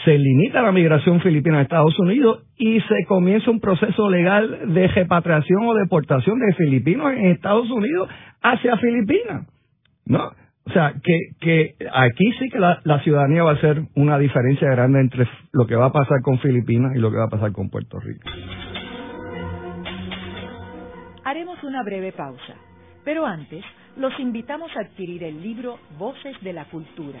[0.04, 4.88] se limita la migración filipina a Estados Unidos y se comienza un proceso legal de
[4.88, 8.08] repatriación o deportación de filipinos en Estados Unidos
[8.42, 9.46] hacia Filipinas.
[10.04, 10.30] ¿No?
[10.66, 15.00] O sea, que, que aquí sí que la, ciudadanía va a ser una diferencia grande
[15.00, 17.70] entre lo que va a pasar con Filipinas y lo que va a pasar con
[17.70, 18.28] Puerto Rico.
[21.24, 22.54] Haremos una breve pausa,
[23.04, 23.64] pero antes
[23.96, 27.20] los invitamos a adquirir el libro Voces de la Cultura,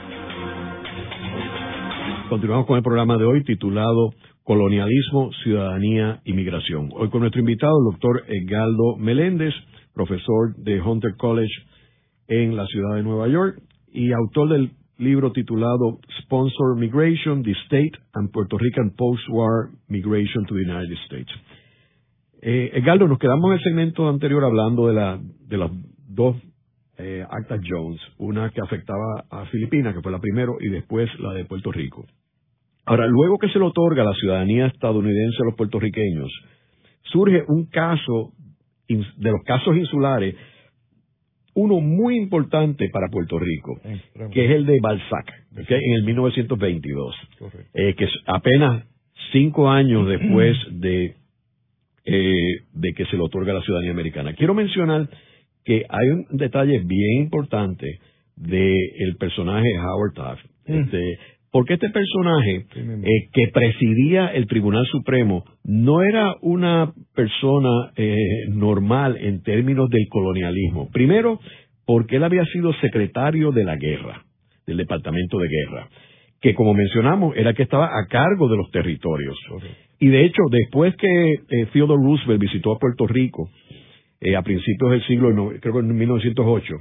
[2.31, 4.11] Continuamos con el programa de hoy titulado
[4.45, 6.89] Colonialismo, Ciudadanía y Migración.
[6.93, 9.53] Hoy con nuestro invitado, el doctor Edgaldo Meléndez,
[9.93, 11.51] profesor de Hunter College
[12.29, 17.99] en la ciudad de Nueva York y autor del libro titulado Sponsor Migration, the State
[18.13, 21.31] and Puerto Rican Post-War Migration to the United States.
[22.41, 25.69] Eh, Edgardo, nos quedamos en el segmento anterior hablando de, la, de las
[26.07, 26.37] dos
[26.97, 31.33] eh, actas Jones, una que afectaba a Filipinas, que fue la primera, y después la
[31.33, 32.05] de Puerto Rico.
[32.85, 36.31] Ahora, luego que se le otorga la ciudadanía estadounidense a los puertorriqueños,
[37.03, 38.31] surge un caso
[38.87, 40.35] de los casos insulares,
[41.53, 43.79] uno muy importante para Puerto Rico,
[44.31, 47.15] que es el de Balzac, en el 1922,
[47.73, 48.85] eh, que es apenas
[49.31, 51.15] cinco años después de,
[52.05, 54.33] eh, de que se le otorga la ciudadanía americana.
[54.33, 55.09] Quiero mencionar
[55.63, 57.99] que hay un detalle bien importante
[58.35, 60.45] del personaje Howard Taft.
[60.67, 60.73] Mm.
[60.73, 61.17] Este,
[61.51, 68.15] porque este personaje eh, que presidía el Tribunal Supremo no era una persona eh,
[68.49, 70.89] normal en términos del colonialismo.
[70.91, 71.39] Primero,
[71.85, 74.23] porque él había sido secretario de la guerra,
[74.65, 75.89] del Departamento de Guerra,
[76.39, 79.37] que como mencionamos era que estaba a cargo de los territorios.
[79.99, 83.49] Y de hecho, después que eh, Theodore Roosevelt visitó a Puerto Rico,
[84.37, 86.75] a principios del siglo, creo que en 1908,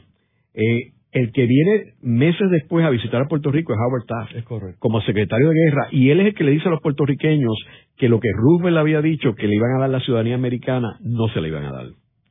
[0.54, 5.00] eh, el que viene meses después a visitar a Puerto Rico es Howard Taft, como
[5.02, 7.54] secretario de guerra, y él es el que le dice a los puertorriqueños
[7.96, 11.28] que lo que Roosevelt había dicho que le iban a dar la ciudadanía americana, no
[11.28, 11.86] se le iban a dar.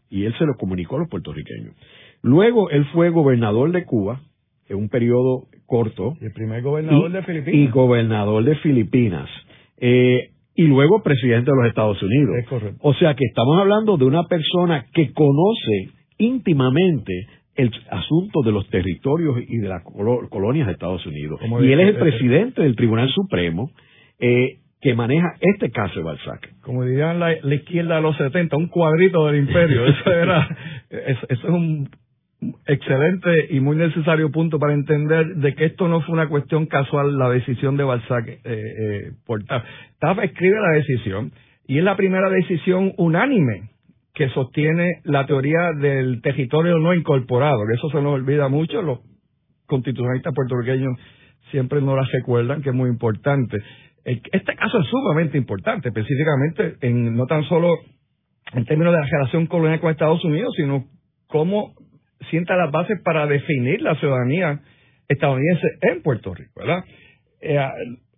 [0.10, 1.76] Y él se lo comunicó a los puertorriqueños.
[2.22, 4.22] Luego él fue gobernador de Cuba,
[4.70, 6.16] en un periodo corto.
[6.22, 7.56] Y el primer gobernador de Filipinas.
[7.56, 9.30] Y gobernador de Filipinas.
[9.78, 12.36] Eh, y luego presidente de los Estados Unidos.
[12.82, 17.14] O sea que estamos hablando de una persona que conoce íntimamente
[17.60, 21.42] el asunto de los territorios y de las colonias de Estados Unidos.
[21.62, 23.72] y él es el presidente del Tribunal Supremo
[24.18, 26.62] eh, que maneja este caso de Balzac.
[26.62, 29.86] Como dirían la, izquierda de los 70, un cuadrito del imperio.
[29.88, 30.48] Eso, era,
[30.90, 31.90] eso, es un
[32.66, 37.18] excelente y muy necesario punto para entender de que esto no fue una cuestión casual
[37.18, 41.34] la decisión de Balzac eh, eh, por Taft escribe la decisión
[41.68, 43.72] y es la primera decisión unánime
[44.20, 49.00] que sostiene la teoría del territorio no incorporado, que eso se nos olvida mucho, los
[49.66, 51.00] constitucionalistas puertorriqueños
[51.52, 53.56] siempre nos la recuerdan, que es muy importante.
[54.04, 57.70] Este caso es sumamente importante, específicamente en no tan solo
[58.52, 60.84] en términos de la relación colonial con Estados Unidos, sino
[61.28, 61.72] cómo
[62.30, 64.60] sienta las bases para definir la ciudadanía
[65.08, 66.84] estadounidense en Puerto Rico, ¿verdad?
[67.40, 67.58] Eh,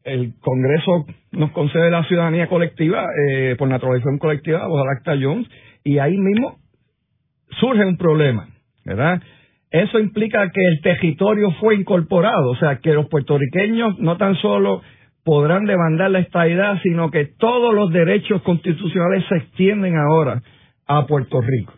[0.04, 5.48] el Congreso nos concede la ciudadanía colectiva eh, por naturalización colectiva el Acta Jones
[5.84, 6.58] y ahí mismo
[7.60, 8.48] surge un problema,
[8.86, 9.22] ¿verdad?
[9.72, 14.82] Eso implica que el territorio fue incorporado, o sea, que los puertorriqueños no tan solo
[15.24, 20.42] podrán demandar la estadidad, sino que todos los derechos constitucionales se extienden ahora
[20.88, 21.74] a Puerto Rico.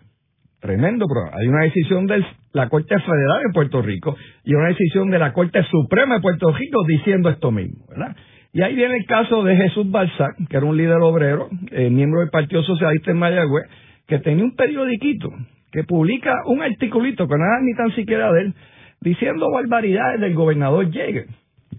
[0.60, 5.10] Tremendo pero Hay una decisión de la Corte Federal de Puerto Rico y una decisión
[5.10, 8.16] de la Corte Suprema de Puerto Rico diciendo esto mismo, ¿verdad?
[8.54, 12.22] Y ahí viene el caso de Jesús Balzac, que era un líder obrero, eh, miembro
[12.22, 13.66] del Partido Socialista en Mayagüez,
[14.08, 15.30] que tenía un periodiquito
[15.74, 18.54] que publica un articulito que nada ni tan siquiera de él,
[19.02, 21.26] diciendo barbaridades del gobernador Yeager.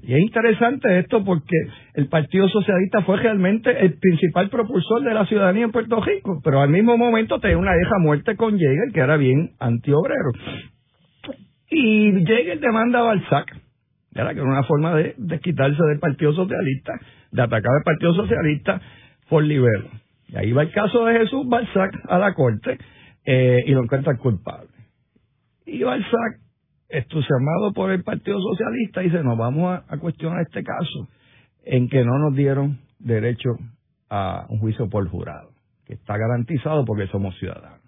[0.03, 1.57] Y es interesante esto porque
[1.95, 6.61] el Partido Socialista fue realmente el principal propulsor de la ciudadanía en Puerto Rico, pero
[6.61, 10.33] al mismo momento tenía una vieja muerte con Yeager que era bien antiobrero.
[11.71, 13.47] Y Yeager demanda a Balzac,
[14.13, 16.93] que era una forma de, de quitarse del Partido Socialista,
[17.31, 18.81] de atacar al Partido Socialista
[19.29, 20.04] por libero.
[20.35, 22.79] Ahí va el caso de Jesús Balzac a la corte
[23.25, 24.69] eh, y lo encuentran culpable.
[25.67, 26.41] Y Balzac,
[26.89, 31.09] entusiasmado por el Partido Socialista, dice, nos vamos a, cuestionar este caso
[31.65, 33.51] en que no nos dieron derecho
[34.11, 35.51] a un juicio por jurado,
[35.87, 37.81] que está garantizado porque somos ciudadanos.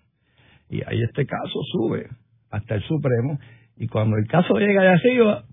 [0.68, 2.08] Y ahí este caso sube
[2.50, 3.38] hasta el Supremo
[3.76, 5.44] y cuando el caso llega de arriba,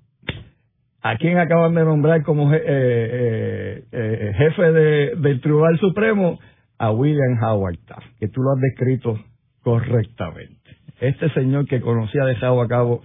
[1.02, 6.40] ¿a quién acaban de nombrar como eh, eh, jefe del Tribunal Supremo?
[6.84, 9.18] A William Howard Taft, que tú lo has descrito
[9.62, 10.58] correctamente.
[11.00, 13.02] Este señor que conocía dejado a cabo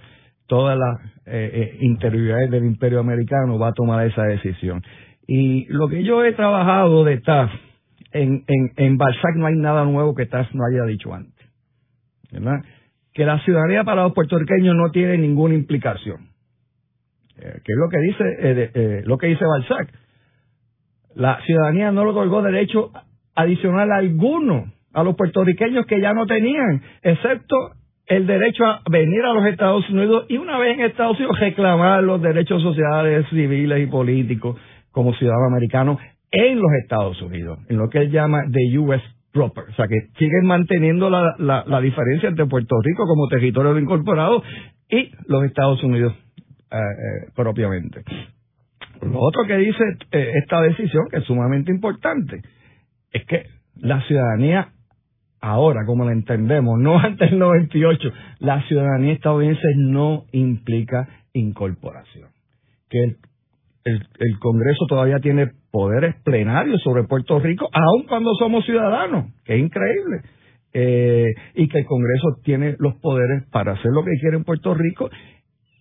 [0.47, 4.83] todas las eh, eh, del imperio americano va a tomar esa decisión.
[5.29, 7.55] Y lo que yo he trabajado de Taft,
[8.13, 11.47] en, en, en Balzac no hay nada nuevo que Taft no haya dicho antes.
[12.33, 12.65] ¿verdad?
[13.13, 16.31] Que la ciudadanía para los puertorriqueños no tiene ninguna implicación.
[17.37, 19.93] Eh, que es lo que dice, eh, eh, lo que dice Balzac.
[21.15, 22.91] La ciudadanía no le otorgó derecho
[23.39, 27.57] adicional alguno a los puertorriqueños que ya no tenían, excepto
[28.07, 32.03] el derecho a venir a los Estados Unidos y una vez en Estados Unidos reclamar
[32.03, 34.59] los derechos sociales, civiles y políticos
[34.91, 35.99] como ciudadano americano
[36.33, 39.05] en los Estados Unidos, en lo que él llama the U.S.
[39.33, 39.65] proper.
[39.71, 44.43] O sea, que siguen manteniendo la, la, diferencia entre Puerto Rico como territorio incorporado
[44.91, 46.13] y los Estados Unidos
[46.73, 48.03] eh, eh, propiamente.
[49.03, 52.43] Lo otro que dice eh, esta decisión, que es sumamente importante,
[53.13, 54.73] es que la ciudadanía
[55.41, 62.29] ahora, como la entendemos, no antes del 98, la ciudadanía estadounidense no implica incorporación.
[62.89, 63.17] Que el,
[63.85, 69.61] el, Congreso todavía tiene poderes plenarios sobre Puerto Rico, aun cuando somos ciudadanos, que es
[69.61, 70.23] increíble.
[70.75, 74.75] Eh, y que el Congreso tiene los poderes para hacer lo que quiere en Puerto
[74.75, 75.09] Rico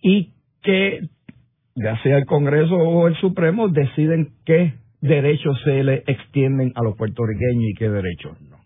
[0.00, 1.00] y que
[1.74, 6.96] ya sea el Congreso o el Supremo deciden qué derechos se le extienden a los
[6.96, 8.58] puertorriqueños y qué derechos no.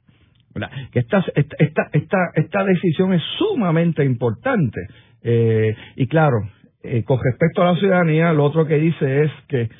[0.92, 4.80] Esta, esta, esta, esta decisión es sumamente importante.
[5.22, 6.36] Eh, y claro,
[6.82, 9.70] eh, con respecto a la ciudadanía, lo otro que dice es que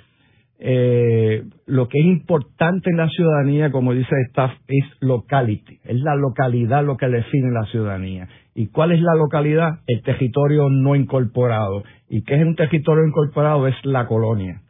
[0.64, 5.80] eh, lo que es importante en la ciudadanía, como dice staff, es locality.
[5.84, 8.28] Es la localidad lo que define la ciudadanía.
[8.54, 9.80] ¿Y cuál es la localidad?
[9.88, 11.82] El territorio no incorporado.
[12.08, 13.66] ¿Y qué es un territorio incorporado?
[13.66, 14.62] Es la colonia.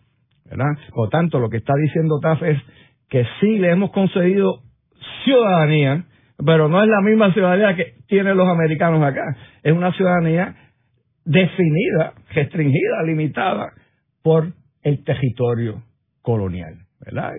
[0.53, 0.73] ¿Verdad?
[0.95, 2.59] Por tanto, lo que está diciendo TAF es
[3.09, 4.61] que sí le hemos concedido
[5.25, 6.05] ciudadanía,
[6.45, 9.37] pero no es la misma ciudadanía que tienen los americanos acá.
[9.63, 10.55] Es una ciudadanía
[11.25, 13.73] definida, restringida, limitada
[14.23, 15.83] por el territorio
[16.21, 17.33] colonial, ¿verdad?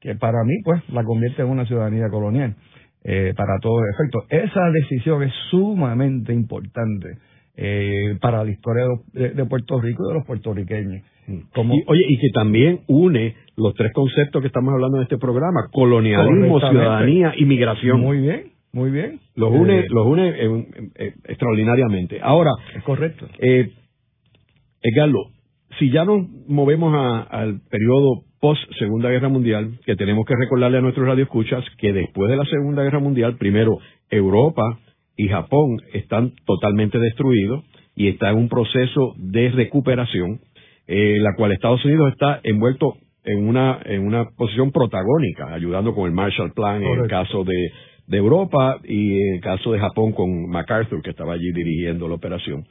[0.00, 2.54] Que para mí, pues, la convierte en una ciudadanía colonial,
[3.04, 4.24] eh, para todo efecto.
[4.28, 7.18] Esa decisión es sumamente importante
[7.56, 11.02] eh, para la historia de, Puerto Rico y de los puertorriqueños.
[11.54, 15.68] Como, oye, y que también une los tres conceptos que estamos hablando en este programa,
[15.72, 18.00] colonialismo, ciudadanía y migración.
[18.00, 19.20] Muy bien, muy bien.
[19.34, 20.62] Los une, eh, los une
[21.24, 22.20] extraordinariamente.
[22.22, 23.26] Ahora, es correcto.
[23.38, 23.72] Eh,
[24.82, 25.30] Edgardo,
[25.78, 26.94] si ya nos movemos
[27.30, 32.30] al periodo post Segunda Guerra Mundial, que tenemos que recordarle a nuestros radioescuchas que después
[32.30, 33.78] de la Segunda Guerra Mundial, primero
[34.10, 34.78] Europa
[35.16, 37.64] y Japón están totalmente destruidos
[37.96, 40.40] y está en un proceso de recuperación,
[40.88, 46.06] eh, la cual Estados Unidos está envuelto en una en una posición protagónica, ayudando con
[46.06, 47.70] el Marshall Plan en el caso de,
[48.06, 52.14] de Europa y en el caso de Japón con MacArthur, que estaba allí dirigiendo la
[52.14, 52.64] operación.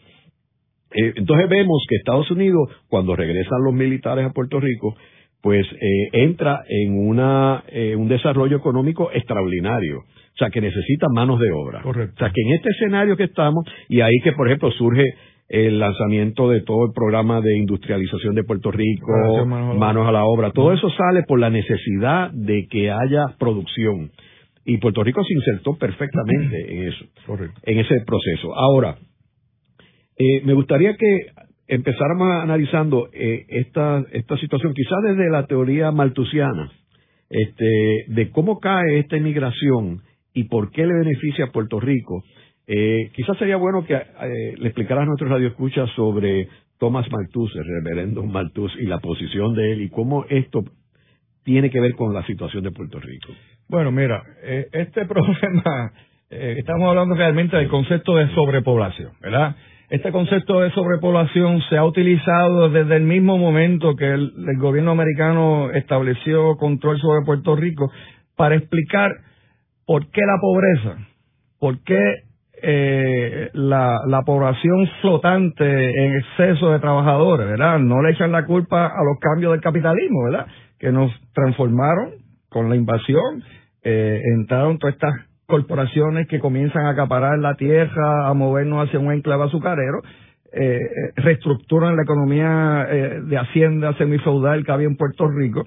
[0.91, 4.95] Eh, entonces vemos que Estados Unidos, cuando regresan los militares a Puerto Rico,
[5.41, 9.99] pues eh, entra en una, eh, un desarrollo económico extraordinario.
[9.99, 11.81] O sea, que necesita manos de obra.
[11.81, 12.13] Correcto.
[12.15, 15.03] O sea, que en este escenario que estamos, y ahí que, por ejemplo, surge
[15.49, 20.51] el lanzamiento de todo el programa de industrialización de Puerto Rico, manos, a la obra,
[20.51, 24.11] todo eso sale por la necesidad de que haya producción.
[24.65, 27.61] Y Puerto Rico se insertó perfectamente en eso, Correcto.
[27.63, 28.53] en ese proceso.
[28.53, 28.97] Ahora,
[30.17, 31.27] eh, me gustaría que
[31.67, 36.71] empezáramos analizando eh, esta, esta situación, quizás desde la teoría maltusiana,
[37.29, 40.01] este, de cómo cae esta inmigración
[40.33, 42.23] y por qué le beneficia a Puerto Rico.
[42.67, 43.95] Eh, quizás sería bueno que
[44.57, 49.71] le explicaras a nuestros radioescuchas sobre Thomas Malthus, el reverendo Malthus, y la posición de
[49.71, 50.63] él y cómo esto
[51.43, 53.29] tiene que ver con la situación de Puerto Rico.
[53.69, 55.93] Bueno, mira, este problema,
[56.29, 59.55] estamos hablando realmente del concepto de sobrepoblación, ¿verdad?
[59.89, 65.71] Este concepto de sobrepoblación se ha utilizado desde el mismo momento que el, gobierno americano
[65.71, 67.89] estableció control sobre Puerto Rico
[68.35, 69.11] para explicar
[69.85, 71.07] por qué la pobreza,
[71.57, 72.26] por qué
[72.61, 77.79] eh, la, la, población flotante en exceso de trabajadores, ¿verdad?
[77.79, 80.47] No le echan la culpa a los cambios del capitalismo, ¿verdad?
[80.79, 82.11] Que nos transformaron
[82.49, 83.43] con la invasión,
[83.83, 85.13] eh, entraron todas estas
[85.45, 90.01] corporaciones que comienzan a acaparar la tierra, a movernos hacia un enclave azucarero,
[90.53, 95.65] eh, eh, reestructuran la economía eh, de hacienda semifeudal que había en Puerto Rico,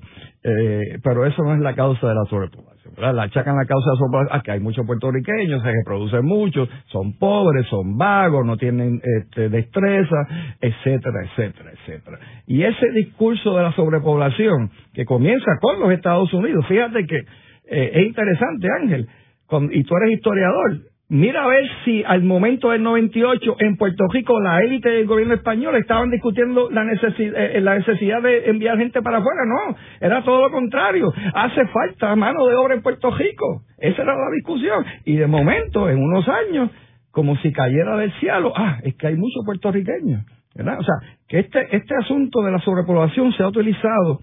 [1.02, 2.94] pero eso no es la causa de la sobrepoblación.
[2.96, 6.66] La achacan la causa de la sobrepoblación a que hay muchos puertorriqueños, se reproducen muchos,
[6.86, 10.16] son pobres, son vagos, no tienen este, destreza,
[10.62, 12.18] etcétera, etcétera, etcétera.
[12.46, 17.18] Y ese discurso de la sobrepoblación que comienza con los Estados Unidos, fíjate que
[17.66, 19.08] es interesante, Ángel,
[19.72, 24.40] y tú eres historiador, mira a ver si al momento del 98 en Puerto Rico
[24.40, 29.02] la élite del gobierno español estaban discutiendo la necesidad, eh, la necesidad de enviar gente
[29.02, 29.42] para afuera.
[29.44, 31.12] No, era todo lo contrario.
[31.34, 33.62] Hace falta mano de obra en Puerto Rico.
[33.76, 34.84] Esa era la discusión.
[35.04, 36.70] Y de momento, en unos años,
[37.10, 40.24] como si cayera del cielo, ah, es que hay muchos puertorriqueños.
[40.54, 40.78] ¿verdad?
[40.78, 40.94] O sea,
[41.28, 44.20] que este, este asunto de la sobrepoblación se ha utilizado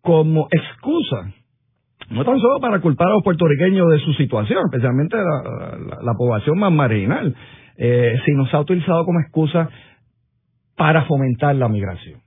[0.00, 1.32] como excusa
[2.10, 6.72] no tan solo para culpar a los puertorriqueños de su situación, especialmente la, población más
[6.72, 7.34] marginal,
[7.76, 9.68] eh, sino se ha utilizado como excusa
[10.76, 12.20] para fomentar la migración.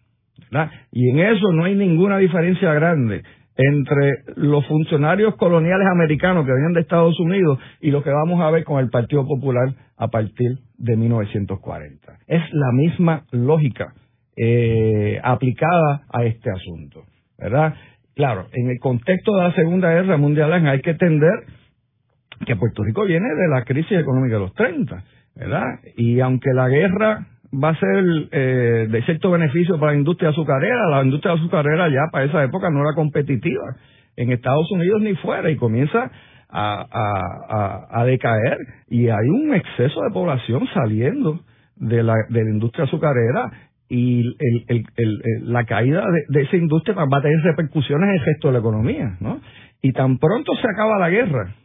[0.91, 3.23] Y en eso no hay ninguna diferencia grande
[3.55, 8.49] entre los funcionarios coloniales americanos que venían de Estados Unidos y lo que vamos a
[8.51, 12.19] ver con el Partido Popular a partir de 1940.
[12.27, 13.93] Es la misma lógica
[14.37, 17.03] eh, aplicada a este asunto,
[17.37, 17.75] ¿verdad?
[18.19, 21.45] Claro, en el contexto de la Segunda Guerra Mundial hay que entender
[22.45, 25.03] que Puerto Rico viene de la crisis económica de los 30,
[25.37, 25.63] ¿verdad?
[25.95, 28.03] Y aunque la guerra va a ser
[28.33, 30.89] eh, de cierto beneficio para la industria azucarera.
[30.89, 33.77] La industria azucarera ya para esa época no era competitiva
[34.17, 36.11] en Estados Unidos ni fuera y comienza
[36.49, 38.57] a, a, decaer
[38.89, 41.39] y hay un exceso de población saliendo
[41.77, 44.23] de la, de la industria azucarera y
[45.41, 49.17] la caída de, esa industria va a tener repercusiones en el resto de la economía,
[49.19, 49.41] ¿no?
[49.81, 51.55] Y tan pronto se acaba la guerra,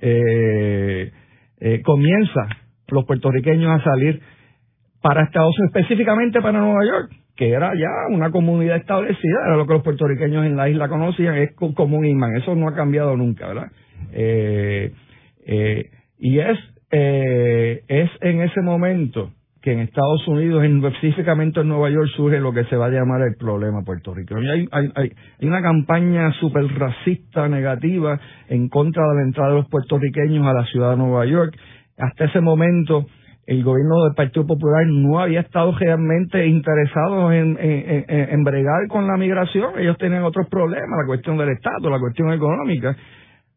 [0.00, 1.12] eh,
[1.60, 2.48] eh, comienza
[2.88, 4.20] los puertorriqueños a salir
[5.00, 9.66] para Estados Unidos, específicamente para Nueva York, que era ya una comunidad establecida, era lo
[9.66, 13.16] que los puertorriqueños en la isla conocían, es como un imán, eso no ha cambiado
[13.16, 13.70] nunca, ¿verdad?
[14.12, 14.92] Eh,
[15.46, 16.58] eh, y es,
[16.90, 19.32] eh, es en ese momento
[19.62, 22.90] que en Estados Unidos, en, específicamente en Nueva York, surge lo que se va a
[22.90, 24.50] llamar el problema puertorriqueño.
[24.50, 25.12] Hay, hay,
[25.46, 30.64] una campaña súper racista, negativa, en contra de la entrada de los puertorriqueños a la
[30.66, 31.56] ciudad de Nueva York.
[31.96, 33.06] Hasta ese momento,
[33.46, 39.16] el gobierno del Partido Popular no había estado realmente interesado en, en, bregar con la
[39.16, 39.78] migración.
[39.78, 42.96] Ellos tenían otros problemas, la cuestión del Estado, la cuestión económica,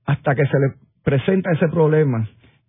[0.06, 2.28] hasta que se les presenta ese problema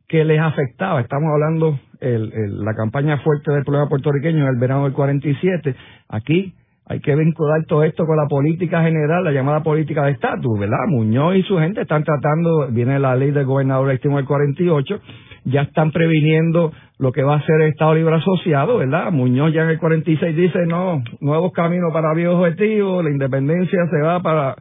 [0.08, 1.00] que les afectaba.
[1.00, 5.74] Estamos hablando el, la campaña fuerte del problema puertorriqueño en el verano del 47.
[6.08, 6.54] Aquí
[6.88, 10.86] hay que vincular todo esto con la política general, la llamada política de estatus, ¿verdad?
[10.86, 15.00] Muñoz y su gente están tratando, viene la ley del gobernador extremo del 48,
[15.46, 19.10] ya están previniendo lo que va a ser el Estado Libre Asociado, ¿verdad?
[19.10, 24.00] Muñoz ya en el 46 dice, no, nuevos caminos para viejos objetivos, la independencia se
[24.02, 24.54] va para,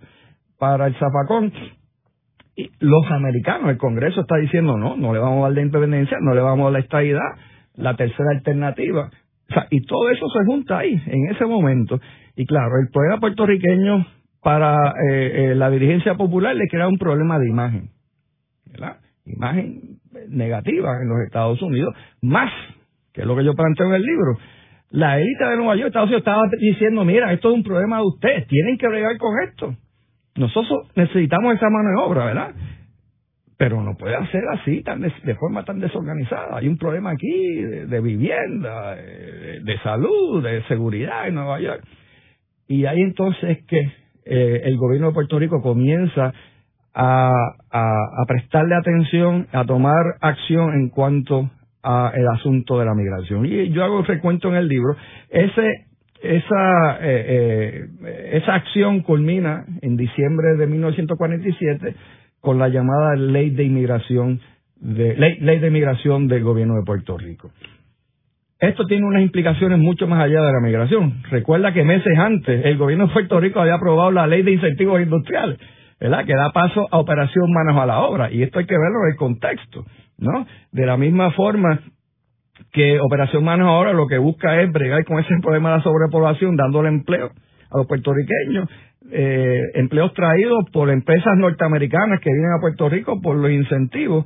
[0.57, 1.53] para el zafacón.
[2.55, 6.17] Y los americanos, el Congreso está diciendo, no, no le vamos a dar la independencia,
[6.21, 7.35] no le vamos a dar la estabilidad,
[7.75, 9.09] la tercera alternativa.
[9.69, 11.99] Y todo eso se junta ahí, en ese momento.
[12.35, 14.05] Y claro, el problema puertorriqueño
[14.41, 14.75] para
[15.09, 17.89] eh, eh, la dirigencia popular le crea un problema de imagen.
[19.25, 19.99] Imagen
[20.29, 22.51] negativa en los Estados Unidos, más,
[23.13, 24.37] que es lo que yo planteo en el libro,
[24.91, 28.03] la élite de Nueva York, Estados Unidos, estaba diciendo, mira, esto es un problema de
[28.03, 29.75] ustedes, tienen que bregar con esto.
[30.37, 32.51] Nosotros necesitamos esa mano de obra, ¿verdad?
[33.57, 36.57] Pero no puede ser así, tan de, forma tan desorganizada.
[36.57, 41.81] Hay un problema aquí de, vivienda, de, salud, de seguridad en Nueva York.
[42.67, 43.79] Y ahí entonces que
[44.25, 46.33] eh, el gobierno de Puerto Rico comienza
[46.95, 51.49] a, prestarle atención, a tomar acción en cuanto
[51.83, 53.45] a el asunto de la migración.
[53.45, 54.95] Y yo hago recuento en el libro,
[55.29, 55.84] ese
[56.25, 61.95] esa eh, eh, esa acción culmina en diciembre de 1947
[62.41, 64.41] con la llamada ley de inmigración
[64.75, 67.51] de ley, ley de inmigración del gobierno de Puerto Rico.
[68.59, 71.21] Esto tiene unas implicaciones mucho más allá de la migración.
[71.29, 75.01] Recuerda que meses antes el gobierno de Puerto Rico había aprobado la ley de incentivos
[75.01, 75.59] industriales
[75.99, 76.25] ¿verdad?
[76.25, 78.31] Que da paso a operación manos a la obra.
[78.31, 79.85] Y esto hay que verlo en el contexto,
[80.17, 80.45] ¿no?
[80.71, 81.79] De la misma forma
[82.75, 85.83] que Operación Manos a Obra lo que busca es bregar con ese problema de la
[85.83, 87.31] sobrepoblación, dándole empleo
[87.71, 88.69] a los puertorriqueños,
[89.11, 94.25] eh, empleos traídos por empresas norteamericanas que vienen a Puerto Rico por los incentivos,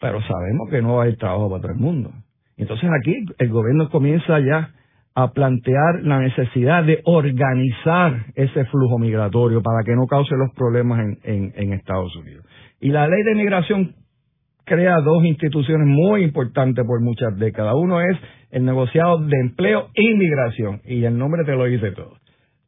[0.00, 2.10] pero sabemos que no haber trabajo para todo el mundo.
[2.56, 4.70] Entonces aquí el gobierno comienza ya
[5.14, 11.00] a plantear la necesidad de organizar ese flujo migratorio para que no cause los problemas
[11.22, 12.44] en, en, Estados Unidos.
[12.80, 13.94] Y la ley de migración
[14.64, 17.74] crea dos instituciones muy importantes por muchas décadas.
[17.76, 18.16] Uno es
[18.50, 22.16] el negociado de empleo e inmigración, y el nombre te lo dice todo.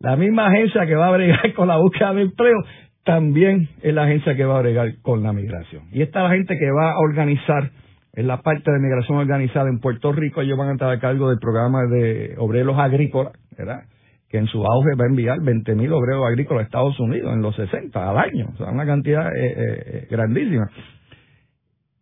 [0.01, 2.59] La misma agencia que va a bregar con la búsqueda de empleo
[3.05, 5.85] también es la agencia que va a bregar con la migración.
[5.93, 7.71] Y esta es la gente que va a organizar
[8.15, 11.31] en la parte de migración organizada en Puerto Rico, ellos van a estar a cargo
[11.31, 13.85] del programa de obreros agrícolas, ¿verdad?
[14.29, 17.57] Que en su auge va a enviar 20.000 obreros agrícolas a Estados Unidos en los
[17.57, 20.71] 60 al año, o sea, una cantidad eh, eh, eh, grandísima.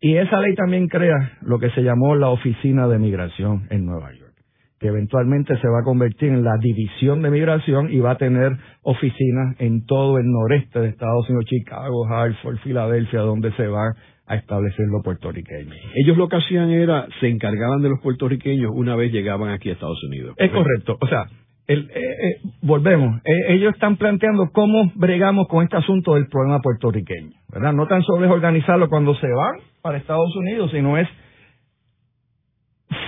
[0.01, 4.11] Y esa ley también crea lo que se llamó la Oficina de Migración en Nueva
[4.15, 4.33] York,
[4.79, 8.57] que eventualmente se va a convertir en la División de Migración y va a tener
[8.83, 13.93] oficinas en todo el noreste de Estados Unidos, Chicago, Hartford, Filadelfia, donde se va
[14.27, 15.77] a establecer los puertorriqueños.
[15.95, 19.73] Ellos lo que hacían era, se encargaban de los puertorriqueños una vez llegaban aquí a
[19.73, 20.35] Estados Unidos.
[20.39, 20.97] Es correcto.
[20.99, 21.27] O sea,
[21.71, 23.21] el, eh, eh, volvemos.
[23.25, 27.31] Eh, ellos están planteando cómo bregamos con este asunto del problema puertorriqueño.
[27.49, 27.73] ¿verdad?
[27.73, 31.09] No tan solo es organizarlo cuando se van para Estados Unidos, sino es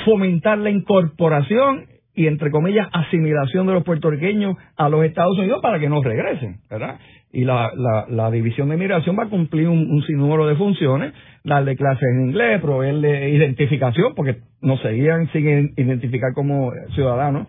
[0.05, 5.81] fomentar la incorporación y entre comillas asimilación de los puertorriqueños a los Estados Unidos para
[5.81, 7.01] que no regresen, ¿verdad?
[7.33, 7.73] Y la,
[8.09, 12.61] la, División de Inmigración va a cumplir un, sinnúmero de funciones, darle clases en inglés,
[12.61, 17.49] proveerle identificación, porque nos seguían sin identificar como ciudadanos,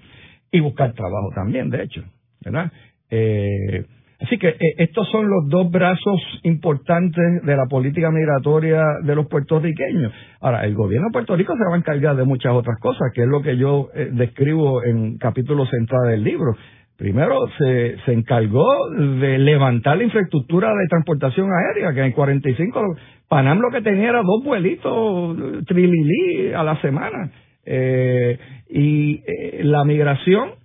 [0.54, 2.04] y buscar trabajo también, de hecho,
[2.46, 2.72] ¿verdad?
[3.10, 3.86] Eh,
[4.24, 9.28] Así que eh, estos son los dos brazos importantes de la política migratoria de los
[9.28, 10.14] puertorriqueños.
[10.40, 13.24] Ahora, el gobierno de Puerto Rico se va a encargar de muchas otras cosas, que
[13.24, 16.56] es lo que yo eh, describo en capítulo central del libro.
[16.96, 22.82] Primero, se, se encargó de levantar la infraestructura de transportación aérea, que en el 45
[23.28, 27.30] Panam lo que tenía era dos vuelitos trililí a la semana.
[27.66, 28.38] Eh,
[28.76, 29.22] y
[29.64, 30.64] la migración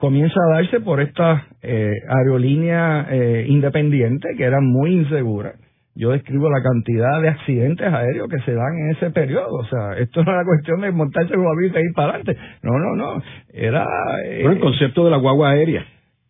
[0.00, 5.54] comienza a darse por estas eh, aerolíneas eh, independientes que eran muy inseguras.
[5.94, 9.54] Yo describo la cantidad de accidentes aéreos que se dan en ese periodo.
[9.56, 12.36] O sea, esto no era cuestión de montarse en un y ir para adelante.
[12.62, 13.22] No, no, no.
[13.52, 13.84] Era.
[14.24, 15.84] Eh, el concepto de la guagua aérea.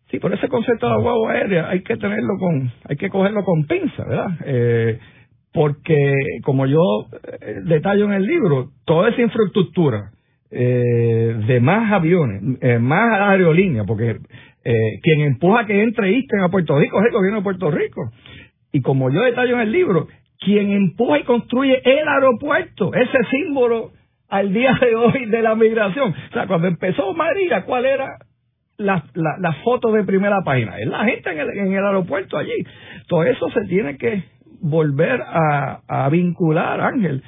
[0.09, 2.71] Sí, por ese concepto de la guagua aérea hay que tenerlo con.
[2.89, 4.31] Hay que cogerlo con pinza, ¿verdad?
[4.45, 4.99] Eh,
[5.53, 6.81] porque, como yo
[7.39, 10.11] eh, detallo en el libro, toda esa infraestructura
[10.51, 14.17] eh, de más aviones, eh, más aerolíneas, porque
[14.63, 18.11] eh, quien empuja que entre Isten a Puerto Rico es el gobierno de Puerto Rico.
[18.73, 20.07] Y como yo detallo en el libro,
[20.39, 23.91] quien empuja y construye el aeropuerto, ese símbolo
[24.29, 26.11] al día de hoy de la migración.
[26.11, 28.17] O sea, cuando empezó María, ¿cuál era
[28.77, 30.79] la, la, foto de primera página?
[30.79, 32.65] Es la gente en el, en el aeropuerto allí.
[33.07, 34.23] Todo eso se tiene que
[34.61, 37.23] volver a, a vincular, Ángel,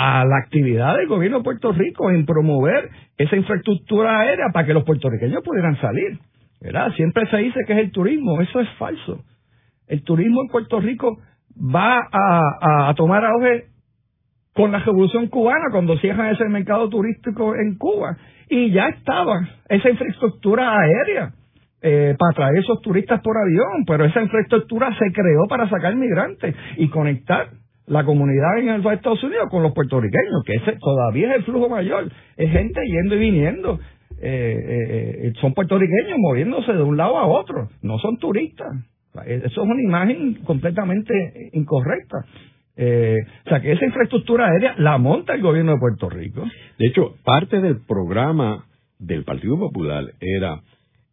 [0.00, 4.72] a la actividad del gobierno de Puerto Rico en promover esa infraestructura aérea para que
[4.72, 6.20] los puertorriqueños pudieran salir.
[6.60, 6.92] ¿verdad?
[6.92, 9.24] Siempre se dice que es el turismo, eso es falso.
[9.88, 11.18] El turismo en Puerto Rico
[11.56, 13.64] va a, tomar auge
[14.54, 18.16] con la revolución cubana, cuando cierran ese mercado turístico en Cuba.
[18.48, 21.32] Y ya estaba esa infraestructura aérea
[21.82, 26.54] eh, para traer esos turistas por avión, pero esa infraestructura se creó para sacar migrantes
[26.76, 27.48] y conectar
[27.88, 31.68] la comunidad en el Estados Unidos con los puertorriqueños, que ese todavía es el flujo
[31.68, 33.80] mayor, es gente yendo y viniendo.
[34.20, 38.68] Eh, eh, eh, son puertorriqueños moviéndose de un lado a otro, no son turistas.
[39.26, 41.12] Eso es una imagen completamente
[41.52, 42.18] incorrecta.
[42.76, 46.44] o sea, que esa infraestructura aérea la monta el gobierno de Puerto Rico.
[46.78, 48.66] De hecho, parte del programa
[48.98, 50.60] del Partido Popular era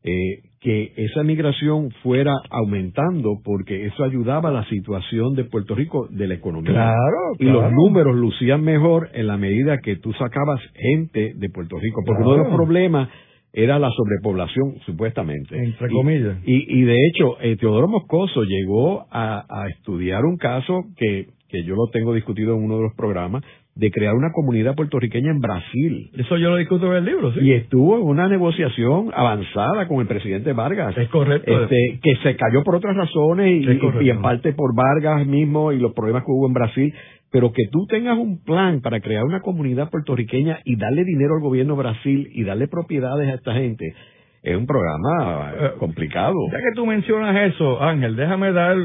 [0.03, 6.07] eh, que esa migración fuera aumentando porque eso ayudaba a la situación de Puerto Rico
[6.09, 6.71] de la economía.
[6.71, 11.77] Claro, Y los números lucían mejor en la medida que tú sacabas gente de Puerto
[11.77, 13.09] Rico, porque uno de los problemas
[13.53, 15.55] era la sobrepoblación, supuestamente.
[15.55, 16.37] Entre comillas.
[16.43, 21.75] Y, de hecho, eh, Teodoro Moscoso llegó a, a estudiar un caso que, que yo
[21.75, 23.43] lo tengo discutido en uno de los programas,
[23.75, 26.09] de crear una comunidad puertorriqueña en Brasil.
[26.17, 27.41] Eso yo lo discuto en el libro, sí.
[27.41, 30.97] Y estuvo en una negociación avanzada con el presidente Vargas.
[30.97, 31.63] Es correcto.
[31.63, 35.93] Este, que se cayó por otras razones y, en parte por Vargas mismo y los
[35.93, 36.93] problemas que hubo en Brasil.
[37.31, 41.41] Pero que tú tengas un plan para crear una comunidad puertorriqueña y darle dinero al
[41.41, 43.93] gobierno de Brasil y darle propiedades a esta gente,
[44.41, 46.35] es un programa eh, complicado.
[46.49, 48.77] Ya que tú mencionas eso, Ángel, déjame dar,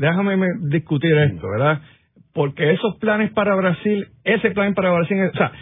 [0.00, 0.36] déjame
[0.68, 1.80] discutir esto, ¿verdad?
[2.34, 5.52] Porque esos planes para Brasil, ese plan para Brasil, o sea,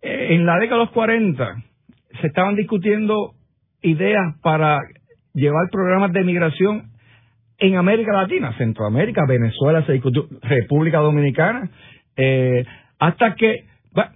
[0.00, 1.56] en la década de los 40
[2.20, 3.32] se estaban discutiendo
[3.82, 4.80] ideas para
[5.34, 6.90] llevar programas de migración
[7.58, 9.84] en América Latina, Centroamérica, Venezuela,
[10.42, 11.70] República Dominicana,
[12.16, 12.64] eh,
[12.98, 13.64] hasta que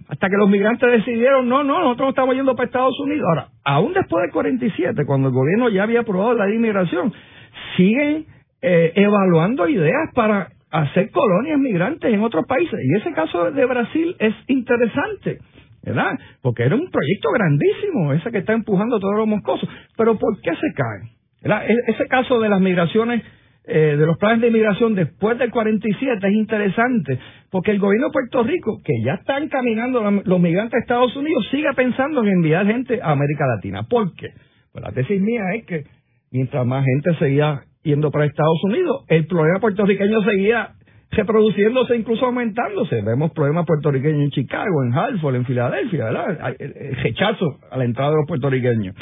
[0.07, 3.25] hasta que los migrantes decidieron, no, no, nosotros estamos yendo para Estados Unidos.
[3.27, 7.11] Ahora, aún después del 47, cuando el gobierno ya había aprobado la inmigración,
[7.75, 8.25] siguen
[8.61, 12.79] eh, evaluando ideas para hacer colonias migrantes en otros países.
[12.83, 15.39] Y ese caso de Brasil es interesante,
[15.83, 16.17] ¿verdad?
[16.41, 19.69] Porque era un proyecto grandísimo, ese que está empujando todos los moscosos.
[19.97, 21.15] Pero ¿por qué se cae?
[21.67, 23.23] E-, ese caso de las migraciones,
[23.67, 28.13] eh, de los planes de migración después del 47 es interesante, porque el gobierno de
[28.13, 32.65] Puerto Rico, que ya está encaminando los migrantes a Estados Unidos, sigue pensando en enviar
[32.65, 33.83] gente a América Latina.
[33.89, 34.29] ¿Por qué?
[34.71, 35.83] Pues la tesis mía es que
[36.31, 39.05] mientras más gente seguía yendo para Estados Unidos.
[39.07, 40.71] El problema puertorriqueño seguía
[41.11, 43.01] reproduciéndose, incluso aumentándose.
[43.01, 46.55] Vemos problemas puertorriqueños en Chicago, en Hartford, en Filadelfia, ¿verdad?
[46.59, 48.95] El rechazo a la entrada de los puertorriqueños.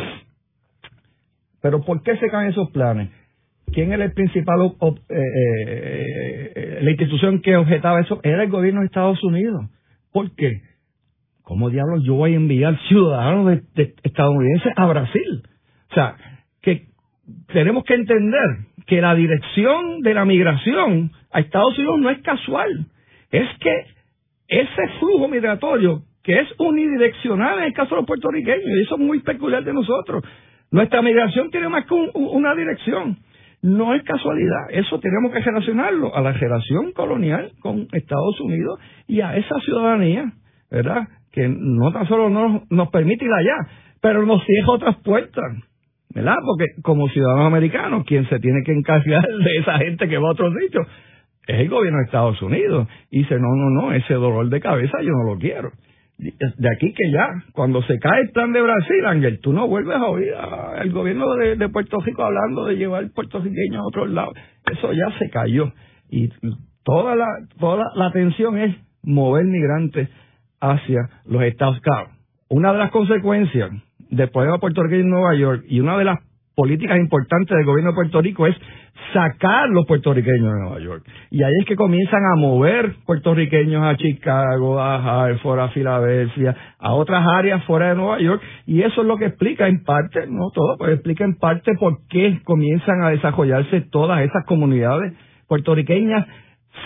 [1.61, 3.09] Pero ¿por qué se caen esos planes?
[3.71, 4.59] ¿Quién era el principal,
[5.09, 5.15] eh,
[6.55, 8.19] eh, la institución que objetaba eso?
[8.21, 9.65] Era el gobierno de Estados Unidos.
[10.11, 10.61] ¿Por qué?
[11.41, 13.59] ¿Cómo diablos yo voy a enviar ciudadanos
[14.03, 15.43] estadounidenses a Brasil?
[15.89, 16.15] O sea,
[16.61, 16.92] que
[17.47, 22.87] tenemos que entender que la dirección de la migración a Estados Unidos no es casual,
[23.31, 23.85] es que
[24.47, 29.01] ese flujo migratorio que es unidireccional en el caso de los puertorriqueños, y eso es
[29.01, 30.23] muy peculiar de nosotros.
[30.71, 33.17] Nuestra migración tiene más que una dirección.
[33.61, 39.21] No es casualidad, eso tenemos que relacionarlo a la relación colonial con Estados Unidos y
[39.21, 40.33] a esa ciudadanía,
[40.69, 41.07] ¿verdad?
[41.31, 43.55] Que no tan solo nos, nos permite ir allá,
[44.01, 45.43] pero nos cierra otras puertas,
[46.13, 46.35] ¿verdad?
[46.45, 50.31] Porque como ciudadanos americanos, quien se tiene que encargar de esa gente que va a
[50.31, 50.87] otros sitios
[51.47, 52.87] es el gobierno de Estados Unidos.
[53.09, 55.71] Y dice, no, no, no, ese dolor de cabeza yo no lo quiero.
[56.17, 59.97] De aquí que ya, cuando se cae el plan de Brasil, Ángel, tú no vuelves
[59.97, 64.33] a oír al gobierno de, Puerto Rico hablando de llevar puertorriqueños a otros lados.
[64.71, 65.73] Eso ya se cayó.
[66.09, 66.29] Y
[66.83, 67.27] toda la,
[67.59, 70.07] toda la atención es mover migrantes
[70.61, 72.09] hacia los Estados Unidos.
[72.47, 73.71] Una de las consecuencias
[74.15, 76.19] del problema puertorriqueño en Nueva York y una de las
[76.55, 78.55] políticas importantes del gobierno de Puerto Rico es
[79.11, 81.03] sacar los puertorriqueños de Nueva York.
[81.31, 86.93] Y ahí es que comienzan a mover puertorriqueños a Chicago, a Hartford, a Filadelfia, a
[86.93, 88.41] otras áreas fuera de Nueva York.
[88.65, 92.05] Y eso es lo que explica en parte, no todo, pero explica en parte por
[92.07, 95.13] qué comienzan a desarrollarse todas esas comunidades
[95.47, 96.27] puertorriqueñas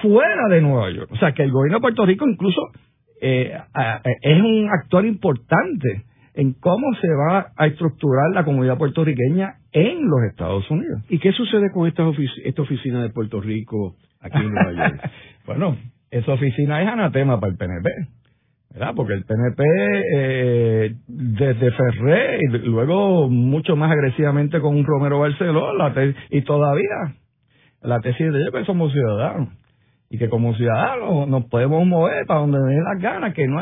[0.01, 1.09] fuera de Nueva York.
[1.11, 2.61] O sea, que el gobierno de Puerto Rico incluso
[3.21, 3.57] eh,
[4.21, 6.03] es un actor importante
[6.37, 11.01] en cómo se va a estructurar la comunidad puertorriqueña en los Estados Unidos.
[11.09, 12.03] ¿Y qué sucede con esta,
[12.45, 15.11] esta oficina de Puerto Rico aquí en Nueva York?
[15.47, 15.75] bueno,
[16.11, 17.89] esa oficina es anatema para el PNP.
[18.71, 18.93] ¿verdad?
[18.95, 19.63] Porque el PNP
[20.15, 25.91] eh, desde Ferré y luego mucho más agresivamente con un Romero Barceló la
[26.29, 27.15] y todavía
[27.81, 29.49] la tesis de ellos que somos ciudadanos
[30.11, 33.59] y que como ciudadanos nos podemos mover para donde den las ganas, que no,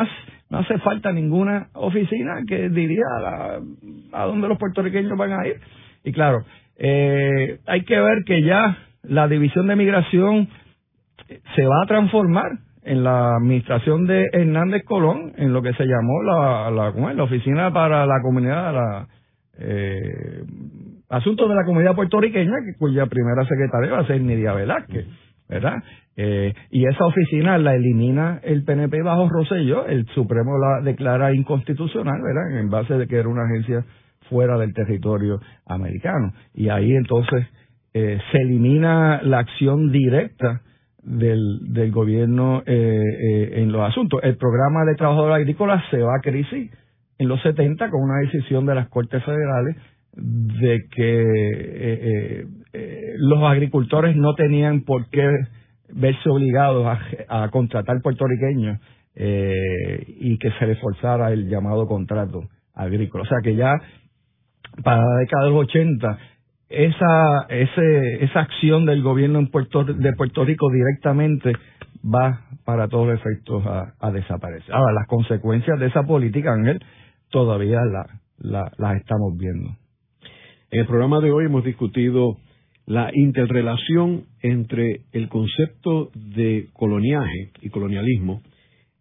[0.56, 3.60] no hace falta ninguna oficina que diría a,
[4.14, 5.60] a dónde los puertorriqueños van a ir.
[6.06, 6.46] Y claro,
[6.78, 10.48] eh, hay que ver que ya la división de migración
[11.56, 12.52] se va a transformar
[12.84, 17.74] en la administración de Hernández Colón, en lo que se llamó la, la, la Oficina
[17.74, 19.08] para la Comunidad, la,
[19.60, 20.44] eh,
[21.10, 25.06] Asuntos de la Comunidad Puertorriqueña, cuya primera secretaria va a ser Nidia Velázquez.
[25.50, 25.84] ¿Verdad?
[26.18, 32.22] Eh, y esa oficina la elimina el PNP bajo Rosello, el Supremo la declara inconstitucional,
[32.22, 32.60] ¿verdad?
[32.60, 33.86] En base de que era una agencia
[34.30, 36.34] fuera del territorio americano.
[36.54, 37.46] Y ahí entonces
[37.94, 40.62] eh, se elimina la acción directa
[41.02, 44.20] del, del gobierno eh, eh, en los asuntos.
[44.24, 46.72] El programa de trabajadores agrícolas se va a crisis
[47.18, 49.78] en los 70 con una decisión de las Cortes Federales
[50.12, 52.46] de que
[52.76, 55.28] eh, los agricultores no tenían por qué
[55.90, 56.86] verse obligados
[57.30, 58.80] a, contratar puertorriqueños
[59.16, 62.42] eh, y que se les forzara el llamado contrato
[62.74, 63.24] agrícola.
[63.24, 63.74] O sea que ya
[64.84, 66.18] para la década de los 80
[66.70, 71.54] esa, ese, esa acción del gobierno en Puerto, de Puerto Rico directamente
[72.04, 74.74] va para todos los efectos a, desaparecer.
[74.74, 76.84] Ahora, las consecuencias de esa política, Ángel,
[77.30, 79.70] todavía la, las estamos viendo.
[80.72, 82.38] En el programa de hoy hemos discutido
[82.86, 88.42] la interrelación entre el concepto de coloniaje y colonialismo,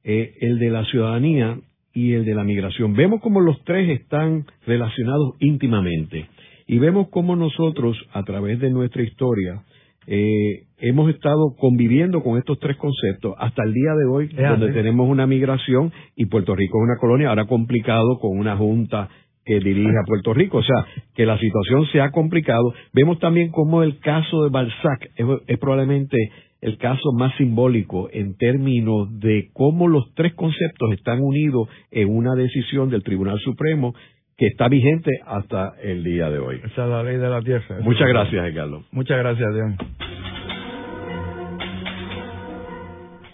[0.03, 1.59] eh, el de la ciudadanía
[1.93, 2.95] y el de la migración.
[2.95, 6.29] Vemos cómo los tres están relacionados íntimamente
[6.67, 9.63] y vemos cómo nosotros, a través de nuestra historia,
[10.07, 15.09] eh, hemos estado conviviendo con estos tres conceptos hasta el día de hoy, donde tenemos
[15.09, 19.09] una migración y Puerto Rico es una colonia, ahora complicado con una junta
[19.45, 20.59] que dirige a Puerto Rico.
[20.59, 22.73] O sea, que la situación se ha complicado.
[22.93, 25.11] Vemos también cómo el caso de Balzac
[25.47, 26.17] es, probablemente
[26.61, 32.35] el caso más simbólico en términos de cómo los tres conceptos están unidos en una
[32.35, 33.95] decisión del Tribunal Supremo
[34.37, 36.57] que está vigente hasta el día de hoy.
[36.65, 37.79] Esa es la ley de la tierra.
[37.83, 38.83] Muchas gracias, Ricardo.
[38.93, 39.75] Muchas gracias, Dios.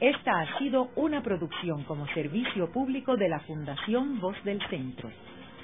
[0.01, 5.11] Esta ha sido una producción como servicio público de la Fundación Voz del Centro.